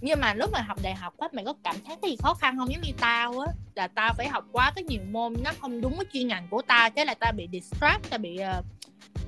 [0.00, 2.34] Nhưng mà lúc mà học đại học á mày có cảm thấy cái gì khó
[2.34, 2.72] khăn không?
[2.72, 5.96] Giống như tao á là tao phải học quá cái nhiều môn nó không đúng
[5.96, 8.62] với chuyên ngành của tao thế là tao bị distract tao bị ờ,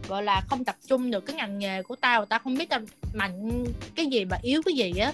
[0.09, 2.81] gọi là không tập trung được cái ngành nghề của tao tao không biết tao
[3.15, 3.65] mạnh
[3.95, 5.13] cái gì mà yếu cái gì á.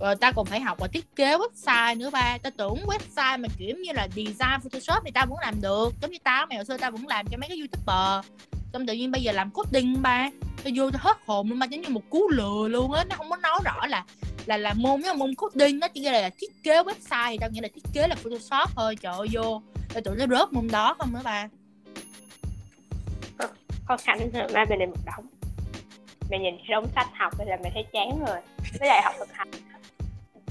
[0.00, 2.38] Rồi tao còn phải học và thiết kế website nữa ba.
[2.42, 6.10] Tao tưởng website mà kiểu như là design photoshop thì tao vẫn làm được giống
[6.10, 8.32] như tao mày hồi xưa tao vẫn làm cho mấy cái youtuber.
[8.72, 10.30] Xong tự nhiên bây giờ làm coding ba
[10.64, 13.04] tao vô tao hết hồn luôn ba giống như một cú lừa luôn á.
[13.04, 14.04] Nó không có nói rõ là
[14.46, 17.50] là là môn đó môn coding nó chỉ là, là thiết kế website thì tao
[17.50, 19.62] nghĩ là thiết kế là photoshop thôi trời ơi vô.
[19.94, 21.48] Tao tưởng nó rớt môn đó không nữa ba
[23.84, 25.26] khó khăn má ra bên này một đống.
[26.30, 28.38] Mày nhìn đống sách học thì là mày thấy chán rồi.
[28.78, 29.50] Với lại học thực hành.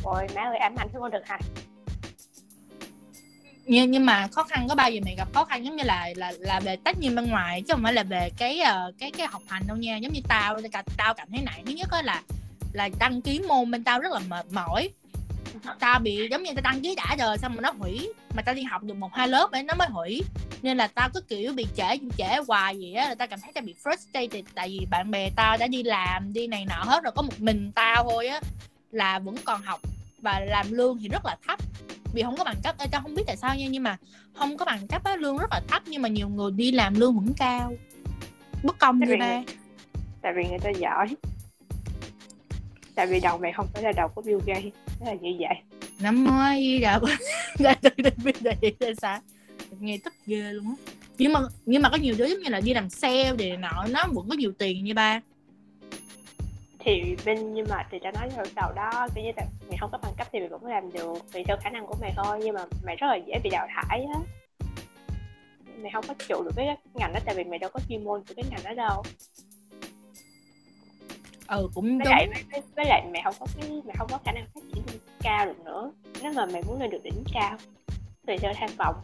[0.04, 1.42] Ôi má ơi ám ảnh không có thực hành.
[3.66, 5.66] Nhưng nhưng mà khó khăn có bao giờ mày gặp khó khăn?
[5.66, 8.30] Giống như là là là về tất nhiên bên ngoài chứ không phải là về
[8.38, 9.98] cái ờ, cái cái học hành đâu nha.
[9.98, 10.60] Giống như tao
[10.98, 12.22] tao, cảm thấy nặng thứ nhất là
[12.74, 14.90] là đăng ký môn bên tao rất là mệt mỏi
[15.80, 18.14] tao bị giống như tao đăng ký đã rồi xong mà nó hủy.
[18.36, 20.22] Mà tao đi học được một hai lớp ấy nó mới hủy.
[20.62, 23.52] Nên là tao cứ kiểu bị trễ trễ hoài vậy á là tao cảm thấy
[23.54, 24.44] tao bị frustrated.
[24.56, 27.34] Tại vì bạn bè tao đã đi làm đi này nọ hết rồi có một
[27.40, 28.42] mình tao thôi á
[28.92, 29.80] là vẫn còn học.
[30.22, 31.60] Và làm lương thì rất là thấp.
[32.14, 33.98] Vì không có bằng cấp Ê, tao không biết tại sao nha nhưng mà
[34.34, 37.00] không có bằng cấp á lương rất là thấp nhưng mà nhiều người đi làm
[37.00, 37.74] lương vẫn cao.
[38.64, 39.42] Bất công Tại vì ba.
[40.22, 41.16] tại vì người ta giỏi
[42.96, 45.56] tại vì đầu mày không phải là đầu của Bill Gates nó là như vậy.
[46.00, 47.00] Năm mới đã
[47.60, 49.20] đã từ đến bây giờ là sao?
[49.80, 50.94] Nghe tức ghê luôn á.
[51.18, 53.86] Nhưng mà nhưng mà có nhiều đứa giống như là đi làm sale để nọ
[53.90, 55.22] nó vẫn có nhiều tiền như ba.
[56.80, 59.90] Thì bên nhưng mà thì ta nói ở đầu đó kiểu như là mày không
[59.92, 62.40] có bằng cấp thì mày vẫn làm được tùy theo khả năng của mày thôi
[62.44, 64.20] nhưng mà mày rất là dễ bị đào thải á.
[65.82, 68.24] Mày không có trụ được cái ngành đó tại vì mày đâu có chuyên môn
[68.28, 69.04] của cái ngành đó đâu
[71.48, 72.12] ừ cũng với đúng.
[72.12, 74.84] lại với, với lại mày không có cái mày không có khả năng phát triển
[74.88, 75.92] lên cao được nữa.
[76.22, 77.58] Nếu mà mày muốn lên được đỉnh cao
[78.28, 78.96] tùy theo tham vọng.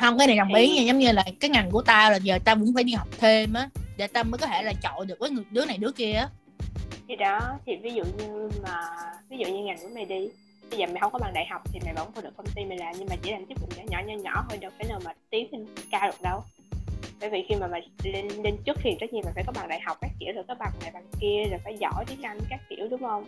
[0.00, 0.82] Không cái này đồng ý Thì- nha.
[0.82, 3.52] Giống như là cái ngành của tao là giờ tao vẫn phải đi học thêm
[3.54, 6.12] á để tao mới có thể là chọi được với người đứa này đứa kia
[6.12, 6.28] á.
[7.08, 8.80] Thì đó thì ví dụ như mà
[9.28, 10.28] ví dụ như ngành của mày đi.
[10.70, 12.64] Bây giờ mày không có bằng đại học thì mày vẫn có được công ty
[12.64, 14.88] mày làm nhưng mà chỉ làm chức vụ nhỏ nhỏ nhỏ nhỏ thôi đâu phải
[14.88, 16.44] nào mà tiến lên cao được đâu
[17.20, 19.68] bởi vì khi mà mày lên lên chức thì tất nhiên mày phải có bằng
[19.68, 22.38] đại học các kiểu rồi có bằng này bằng kia rồi phải giỏi tiếng anh
[22.50, 23.24] các kiểu đúng không?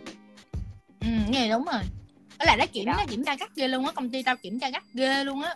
[1.01, 1.81] Ừ nghe đúng rồi.
[2.39, 2.93] Đó là nó kiểm Đó.
[2.97, 5.41] nó kiểm tra gắt ghê luôn á công ty tao kiểm tra gắt ghê luôn
[5.41, 5.55] á.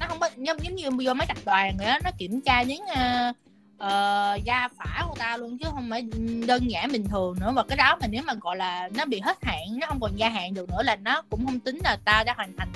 [0.00, 2.64] Nó không có giống giống như vô mấy tập đoàn vậy á nó kiểm tra
[2.64, 3.36] đến uh,
[3.74, 6.02] uh, da phả của tao luôn chứ không phải
[6.46, 7.52] đơn giản bình thường nữa.
[7.54, 10.16] Và cái đó mà nếu mà gọi là nó bị hết hạn nó không còn
[10.16, 12.68] gia hạn được nữa là nó cũng không tính là tao đã hoàn thành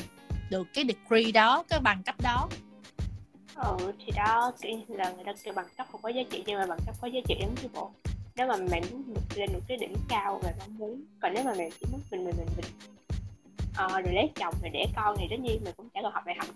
[0.51, 2.49] được cái degree đó cái bằng cấp đó
[3.55, 6.45] ừ thì đó kiểu như là người ta kêu bằng cấp không có giá trị
[6.47, 7.91] nhưng mà bằng cấp có giá trị lắm chứ bộ.
[8.37, 11.45] Nếu mà mày muốn được lên được cái đỉnh cao về mong muốn còn nếu
[11.45, 12.67] mà mày chỉ muốn mình mình mình mình
[13.77, 16.27] ờ, rồi lấy chồng rồi đẻ con thì tất nhiên mày cũng chả còn học
[16.27, 16.49] đại học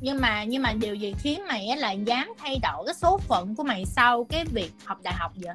[0.00, 3.18] nhưng mà nhưng mà điều gì khiến mày á là dám thay đổi cái số
[3.18, 5.54] phận của mày sau cái việc học đại học vậy?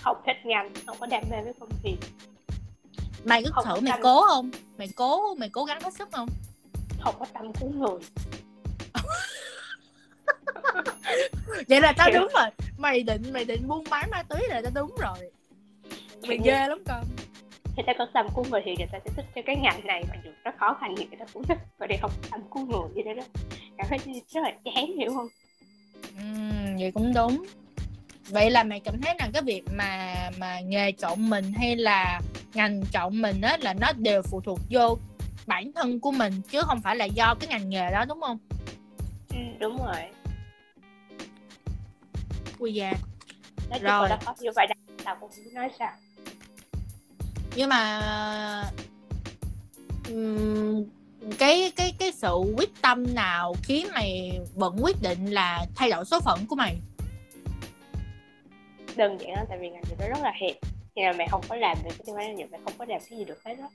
[0.00, 1.96] Không thích ngành không có đam mê với công việc
[3.24, 4.00] mày cứ Không thử mày tâm.
[4.02, 4.50] cố không?
[4.78, 6.28] Mày cố mày cố gắng hết sức không?
[7.00, 7.98] Không có tâm cứu người.
[11.68, 12.46] Vậy là tao đúng rồi.
[12.78, 15.30] Mày định mày định buôn bán ma túy là tao đúng rồi.
[16.28, 17.04] Mày như- ghê lắm con.
[17.76, 20.04] Người ta có tâm cứu người thì người ta sẽ thích cho cái ngành này
[20.08, 21.58] mà dù nó khó khăn thì người ta cũng thích.
[21.78, 23.22] Còn đây không tâm cứu người gì đó đó
[23.78, 23.98] cảm thấy
[24.28, 25.28] rất là chán hiểu không?
[26.18, 27.44] Ừm, vậy cũng đúng
[28.28, 32.20] vậy là mày cảm thấy là cái việc mà mà nghề chọn mình hay là
[32.54, 34.98] ngành chọn mình á là nó đều phụ thuộc vô
[35.46, 38.38] bản thân của mình chứ không phải là do cái ngành nghề đó đúng không?
[39.30, 39.96] Ừ, đúng rồi.
[42.58, 42.92] Ui da.
[43.70, 44.08] Nói Rồi.
[44.08, 44.66] là như vậy
[45.04, 45.92] tao cũng nói sao.
[47.56, 48.00] Nhưng mà
[51.38, 56.04] cái cái cái sự quyết tâm nào khiến mày vẫn quyết định là thay đổi
[56.04, 56.76] số phận của mày
[58.96, 60.56] đơn giản là tại vì ngành này nó rất là hẹp.
[60.96, 63.18] Thì là mày không có làm được cái điều này mày không có làm cái
[63.18, 63.68] gì được hết đó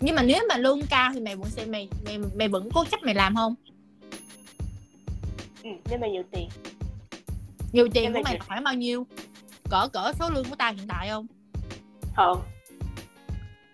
[0.00, 2.84] nhưng mà nếu mà lương cao thì mày vẫn sẽ mày mày mày vẫn cố
[2.84, 3.54] chấp mày làm không?
[5.62, 6.48] Ừ, nếu mà nhiều tiền.
[7.72, 9.06] Nhiều tiền mà của mày là khoảng bao nhiêu?
[9.70, 11.26] Cỡ cỡ số lương của tao hiện tại không?
[12.14, 12.38] Hơn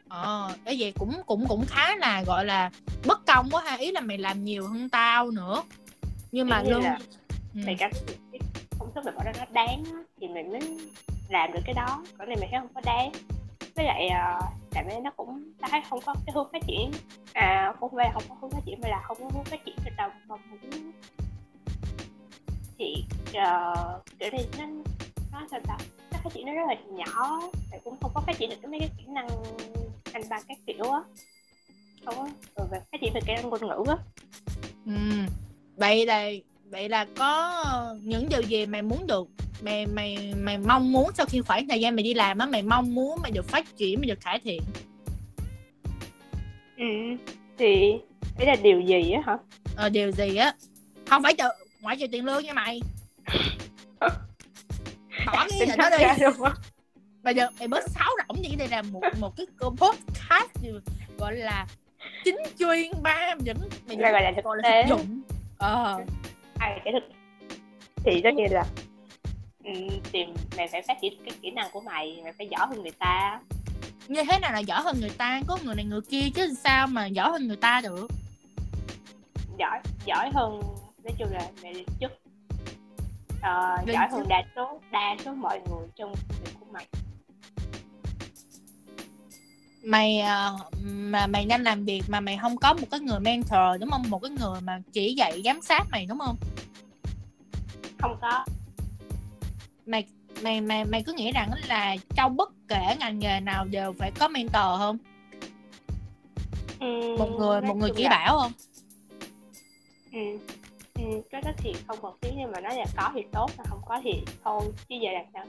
[0.09, 2.71] ờ cái vậy cũng cũng cũng khá là gọi là
[3.07, 3.77] bất công quá ha.
[3.77, 5.63] Ý là mày làm nhiều hơn tao nữa.
[6.33, 6.99] Nhưng mà lương là
[7.55, 7.61] ừ.
[7.67, 7.91] mày cảm
[8.95, 9.85] thấy cái thức bỏ ra nó đáng
[10.21, 10.79] thì mình mới
[11.29, 12.03] làm được cái đó.
[12.19, 13.13] Còn này mình thấy không có đáng.
[13.75, 16.91] Với lại uh, tại vì nó cũng ta thấy không có cái hướng phát triển.
[17.33, 19.65] À không phải là không có hướng phát triển mà là không có hướng phát
[19.65, 20.93] triển từ đầu mà muốn
[22.79, 24.65] thì uh, kiểu thì nó
[25.33, 25.77] nó sao ta
[26.13, 27.41] nó phát triển nó rất là nhỏ
[27.71, 29.29] mày cũng không có phát triển được cái mấy cái kỹ năng
[30.13, 31.01] anh ba các kiểu á.
[32.05, 33.97] Không có rồi về phát triển về kỹ năng ngôn ngữ á.
[34.87, 34.93] Ừ.
[35.77, 36.31] vậy là
[36.73, 37.65] vậy là có
[38.03, 39.29] những điều gì mày muốn được
[39.63, 42.63] mày mày mày mong muốn sau khi khoảng thời gian mày đi làm á mày
[42.63, 44.63] mong muốn mày được phát triển mày được cải thiện?
[46.77, 46.85] Ừ
[47.59, 47.93] thì
[48.39, 49.39] đấy là điều gì á hả?
[49.77, 50.55] Ờ, điều gì á?
[51.07, 51.49] Không phải trừ
[51.81, 52.81] ngoại trừ tiền lương nha mày.
[55.27, 56.25] Bỏ cái gì đó đi.
[57.23, 60.51] bây giờ mày bớt sáo rỗng như đây là một một cái cô podcast
[61.19, 61.67] gọi là
[62.25, 63.57] chính chuyên ba vẫn
[63.87, 64.85] mày gọi là thực tế.
[64.89, 65.23] dụng.
[65.59, 66.05] Ờ
[66.63, 67.05] ai cái thực
[68.05, 68.65] thì tất nhiên là
[69.65, 69.73] ừ,
[70.13, 70.25] thì
[70.57, 73.41] mày phải phát triển cái kỹ năng của mày mày phải giỏi hơn người ta.
[74.09, 75.41] Như thế nào là giỏi hơn người ta?
[75.47, 78.07] Có người này người kia chứ sao mà giỏi hơn người ta được?
[79.59, 80.61] Giỏi giỏi hơn
[81.05, 82.13] nói chung là mày đi chức
[83.43, 86.87] Ờ, giỏi hơn đa số đa số mọi người trong việc của mày
[89.83, 93.81] mày ờ, mà mày đang làm việc mà mày không có một cái người mentor
[93.81, 94.03] đúng không?
[94.11, 96.37] Một cái người mà chỉ dạy giám sát mày đúng không?
[97.99, 98.45] Không có.
[99.87, 100.05] Mày
[100.43, 104.11] mày mày mày cứ nghĩ rằng là trong bất kể ngành nghề nào đều phải
[104.19, 104.99] có mentor không?
[106.81, 108.53] Ừ, một người một người chỉ là- bảo không?
[110.13, 110.39] Ừ,
[110.95, 113.65] ừ, cái đó thì không một tí nhưng mà nói là có thì tốt mà
[113.69, 114.11] không có thì
[114.45, 115.47] thôi chứ giờ làm sao?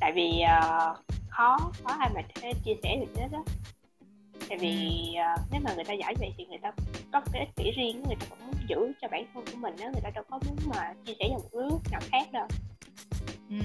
[0.00, 0.94] Tại vì ờ,
[1.36, 2.20] khó khó ai mà
[2.64, 3.40] chia sẻ được hết á.
[4.48, 6.72] Tại vì ờ, nếu mà người ta giỏi vậy thì người ta
[7.12, 9.74] có cái ích kỷ riêng người ta cũng muốn giữ cho bản thân của mình
[9.78, 12.46] đó người ta đâu có muốn mà chia sẻ cho một nước nào khác đâu.
[13.50, 13.56] Ừ.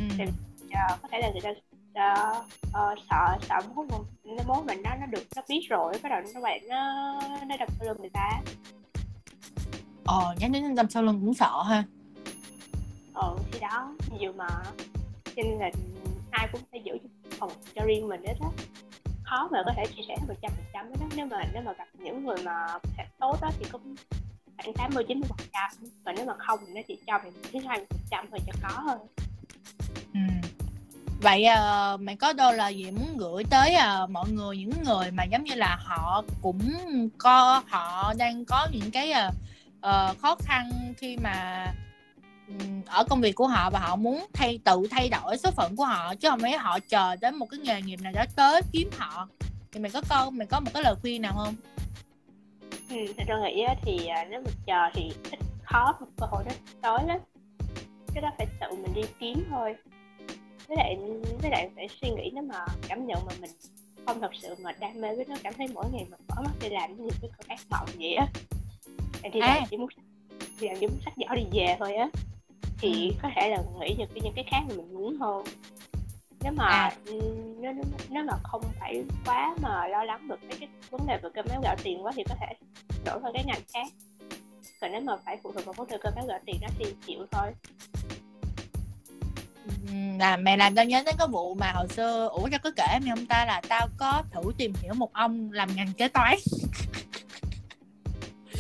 [0.72, 1.50] Ờ, có thể là người ta
[1.94, 2.44] ờ,
[2.74, 3.88] ờ, sợ sợ mình
[4.24, 7.14] nó mốt mình nó nó được nó biết rồi bắt đầu nó vậy nó
[7.48, 8.42] nó đập vào lưng người ta.
[10.06, 11.84] Ờ nhắc đến đâm sau lưng cũng sợ ha.
[13.14, 14.48] Ờ thì đó nhiều mà
[15.24, 15.70] cho nên là
[16.32, 16.98] ai cũng phải giữ
[17.40, 18.50] phần cho riêng mình hết á.
[19.24, 21.74] Khó mà có thể chia sẻ một trăm phần trăm đó nếu mà nếu mà
[21.74, 22.68] gặp những người mà
[22.98, 23.96] sẽ tốt đó thì cũng
[24.58, 25.90] khoảng tám mươi chín mươi phần trăm.
[26.06, 28.54] Còn nếu mà không thì nó chỉ cho mình thứ hai phần trăm thôi cho
[28.62, 28.98] có thôi.
[30.14, 30.20] Ừ.
[31.22, 31.46] vậy
[31.94, 35.24] uh, mày có đôi lời gì muốn gửi tới uh, mọi người những người mà
[35.24, 36.60] giống như là họ cũng
[37.18, 39.34] có họ đang có những cái uh,
[39.78, 41.66] uh, khó khăn khi mà
[42.90, 45.86] ở công việc của họ và họ muốn thay tự thay đổi số phận của
[45.86, 48.90] họ chứ không phải họ chờ đến một cái nghề nghiệp nào đó tới kiếm
[48.98, 49.28] họ.
[49.72, 51.56] Thì mày có câu mày có một cái lời khuyên nào không?
[52.90, 52.96] Ừ,
[53.28, 57.08] tôi nghĩ thì à, nếu mà chờ thì ít khó một cơ hội đó tới
[57.08, 57.20] lắm.
[58.14, 59.76] Cái đó phải tự mình đi kiếm thôi.
[60.68, 60.98] Với lại
[61.42, 63.52] với lại phải suy nghĩ nếu mà cảm nhận mà mình
[64.06, 66.52] không thật sự mà đam mê với nó cảm thấy mỗi ngày mà mở mắt
[66.62, 68.28] đi làm như cái con ác mộng vậy á.
[69.34, 69.66] Thì à.
[69.70, 69.90] chỉ muốn
[70.60, 72.10] thì làm chỉ muốn sách giỏ đi về thôi á
[72.82, 73.16] thì ừ.
[73.22, 75.44] có thể là nghĩ những cái những cái khác mà mình muốn hơn.
[76.42, 76.92] Nếu mà à.
[77.06, 77.74] nếu, nếu
[78.10, 81.46] nếu mà không phải quá mà lo lắng được mấy cái vấn đề về cơm
[81.50, 82.48] áo gạo tiền quá thì có thể
[83.06, 83.88] đổi sang cái ngành khác.
[84.82, 86.86] Còn nếu mà phải phụ thuộc vào vấn đề cơm áo gạo tiền đó thì
[87.06, 87.52] chịu thôi.
[90.20, 93.00] Là mẹ làm tao nhớ đến cái vụ mà hồi xưa ủa cho có kể
[93.02, 96.36] mày không ta là tao có thử tìm hiểu một ông làm ngành kế toán.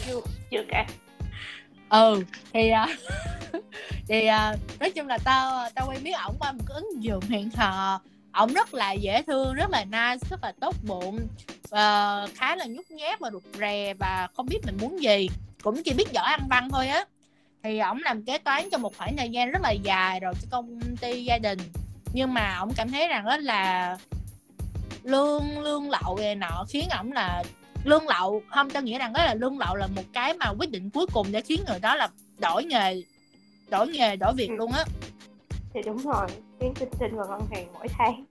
[0.05, 0.85] Chưa chưa kể.
[1.89, 2.89] Ừ thì uh,
[4.07, 7.03] thì uh, nói chung là tao à, tao quen biết ổng qua một cái ứng
[7.03, 8.01] dụng hẹn hò,
[8.33, 11.19] ổng rất là dễ thương rất là nice rất là tốt bụng
[11.63, 15.29] uh, khá là nhút nhát và rụt rè và không biết mình muốn gì.
[15.63, 17.05] Cũng chỉ biết giỏi ăn văn thôi á.
[17.63, 20.47] Thì ổng làm kế toán cho một khoảng thời gian rất là dài rồi cho
[20.51, 21.59] công ty gia đình.
[22.13, 23.97] Nhưng mà ổng cảm thấy rằng đó là
[25.03, 27.43] lương lương lậu này nọ khiến ổng là
[27.83, 30.71] lương lậu không tao nghĩ rằng đó là lương lậu là một cái mà quyết
[30.71, 33.03] định cuối cùng để khiến người đó là đổi nghề
[33.69, 34.85] đổi nghề đổi việc luôn á.
[35.73, 36.27] Thì đúng rồi
[36.59, 38.25] khiến sinh sinh vào ngân hàng mỗi tháng.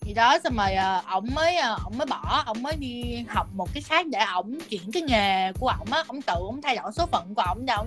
[0.00, 3.46] Thì đó xong rồi uh, ổng mới uh, ổng mới bỏ ổng mới đi học
[3.54, 6.04] một cái khác để ổng chuyển cái nghề của ổng á.
[6.08, 7.86] Ổng tự ổng thay đổi số phận của ổng đâu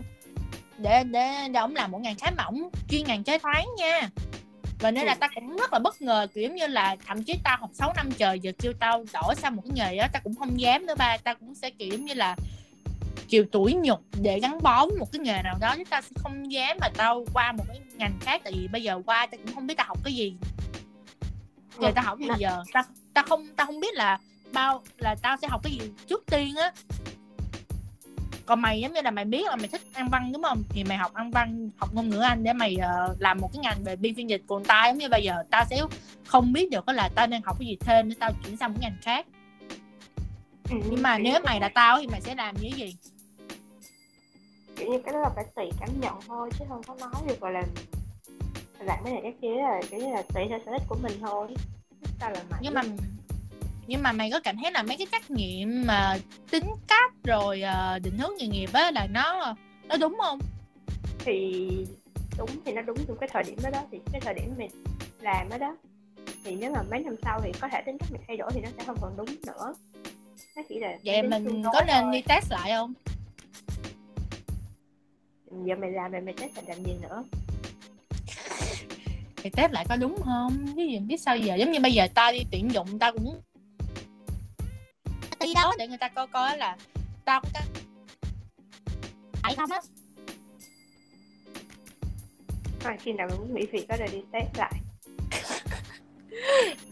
[0.77, 4.09] để để để ổng làm một ngành khác mà ổng chuyên ngành kế toán nha.
[4.79, 5.17] Và nên là ừ.
[5.19, 8.11] tao cũng rất là bất ngờ kiểu như là thậm chí tao học 6 năm
[8.17, 10.95] trời giờ kêu tao đổi sang một cái nghề đó tao cũng không dám nữa
[10.97, 11.17] ba.
[11.17, 12.35] Tao cũng sẽ kiểu như là
[13.27, 16.09] chịu tuổi nhục để gắn bó với một cái nghề nào đó chứ tao sẽ
[16.15, 19.39] không dám mà tao qua một cái ngành khác tại vì bây giờ qua tao
[19.45, 20.35] cũng không biết tao học cái gì.
[21.81, 22.63] Giờ tao học cái gì giờ?
[22.73, 24.19] Tao tao không tao không biết là
[24.53, 26.71] bao là tao sẽ học cái gì trước tiên á.
[28.45, 30.63] Còn mày giống như là mày biết là mày thích ăn văn đúng không?
[30.69, 33.59] Thì mày học ăn văn học ngôn ngữ anh để mày uh, làm một cái
[33.59, 35.81] ngành về biên phiên dịch còn tao giống như bây giờ tao sẽ
[36.25, 38.79] không biết được là tao nên học cái gì thêm để tao chuyển sang một
[38.81, 39.25] ngành khác.
[40.69, 42.95] Ừ, nhưng mà nếu mày là tao thì mày sẽ làm như gì
[44.75, 47.39] kiểu như cái đó là phải tùy cảm nhận thôi chứ không có nói được
[47.39, 47.63] gọi là
[48.79, 51.13] làm cái này cái kia là kiểu như là tùy theo sở thích của mình
[51.21, 51.47] thôi.
[52.19, 52.59] Sao là mày.
[52.63, 52.81] Nhưng mà
[53.87, 56.17] nhưng mà mày có cảm thấy là mấy cái trách nhiệm mà
[56.51, 59.55] tính cách rồi uh, định hướng nghề nghiệp á là nó
[59.87, 60.39] nó đúng không?
[61.19, 61.69] Thì
[62.37, 64.69] đúng thì nó đúng trong cái thời điểm đó đó thì cái thời điểm mình
[65.21, 65.77] làm đó đó
[66.43, 68.61] thì nếu mà mấy năm sau thì có thể tính cách mình thay đổi thì
[68.61, 69.73] nó sẽ không còn đúng nữa.
[70.55, 72.13] Nó chỉ là vậy mình có nên thôi.
[72.13, 72.93] đi test lại không
[75.63, 77.23] giờ mày làm mày mày test làm gì nữa?
[79.35, 80.65] Thì test lại có đúng không?
[80.77, 81.55] Cái gì biết sao giờ?
[81.55, 83.41] Giống như bây giờ ta đi tuyển dụng ta cũng
[85.39, 86.77] đi đó để người ta coi coi là
[87.25, 87.63] tao có cái
[89.45, 89.81] phải không á?
[92.83, 94.73] Rồi khi nào muốn nghỉ việc đó rồi đi test lại.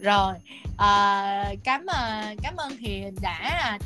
[0.00, 0.34] Rồi
[0.78, 3.78] à, cảm ơn cảm ơn hiền đã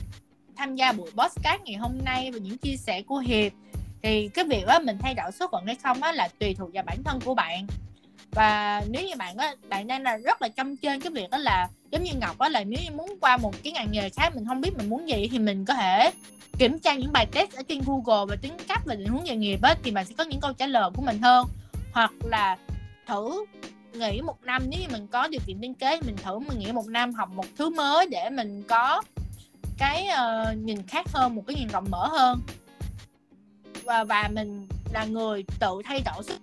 [0.56, 3.52] tham gia buổi podcast ngày hôm nay và những chia sẻ của hiệp
[4.02, 6.70] thì cái việc đó mình thay đổi số phận hay không á là tùy thuộc
[6.74, 7.66] vào bản thân của bạn.
[8.30, 11.38] Và nếu như bạn á bạn đang là rất là chăm trên cái việc đó
[11.38, 14.36] là giống như ngọc á là nếu như muốn qua một cái ngành nghề khác
[14.36, 16.10] mình không biết mình muốn gì thì mình có thể
[16.58, 19.36] kiểm tra những bài test ở trên google và tính cách và định hướng nghề
[19.36, 21.46] nghiệp á thì bạn sẽ có những câu trả lời của mình hơn.
[21.92, 22.56] Hoặc là
[23.06, 23.44] thử
[23.92, 26.72] nghỉ một năm nếu như mình có điều kiện liên kế mình thử mình nghỉ
[26.72, 29.02] một năm học một thứ mới để mình có
[29.78, 32.40] cái uh, nhìn khác hơn một cái nhìn rộng mở hơn
[33.88, 36.40] và và mình là người tự thay đổi sức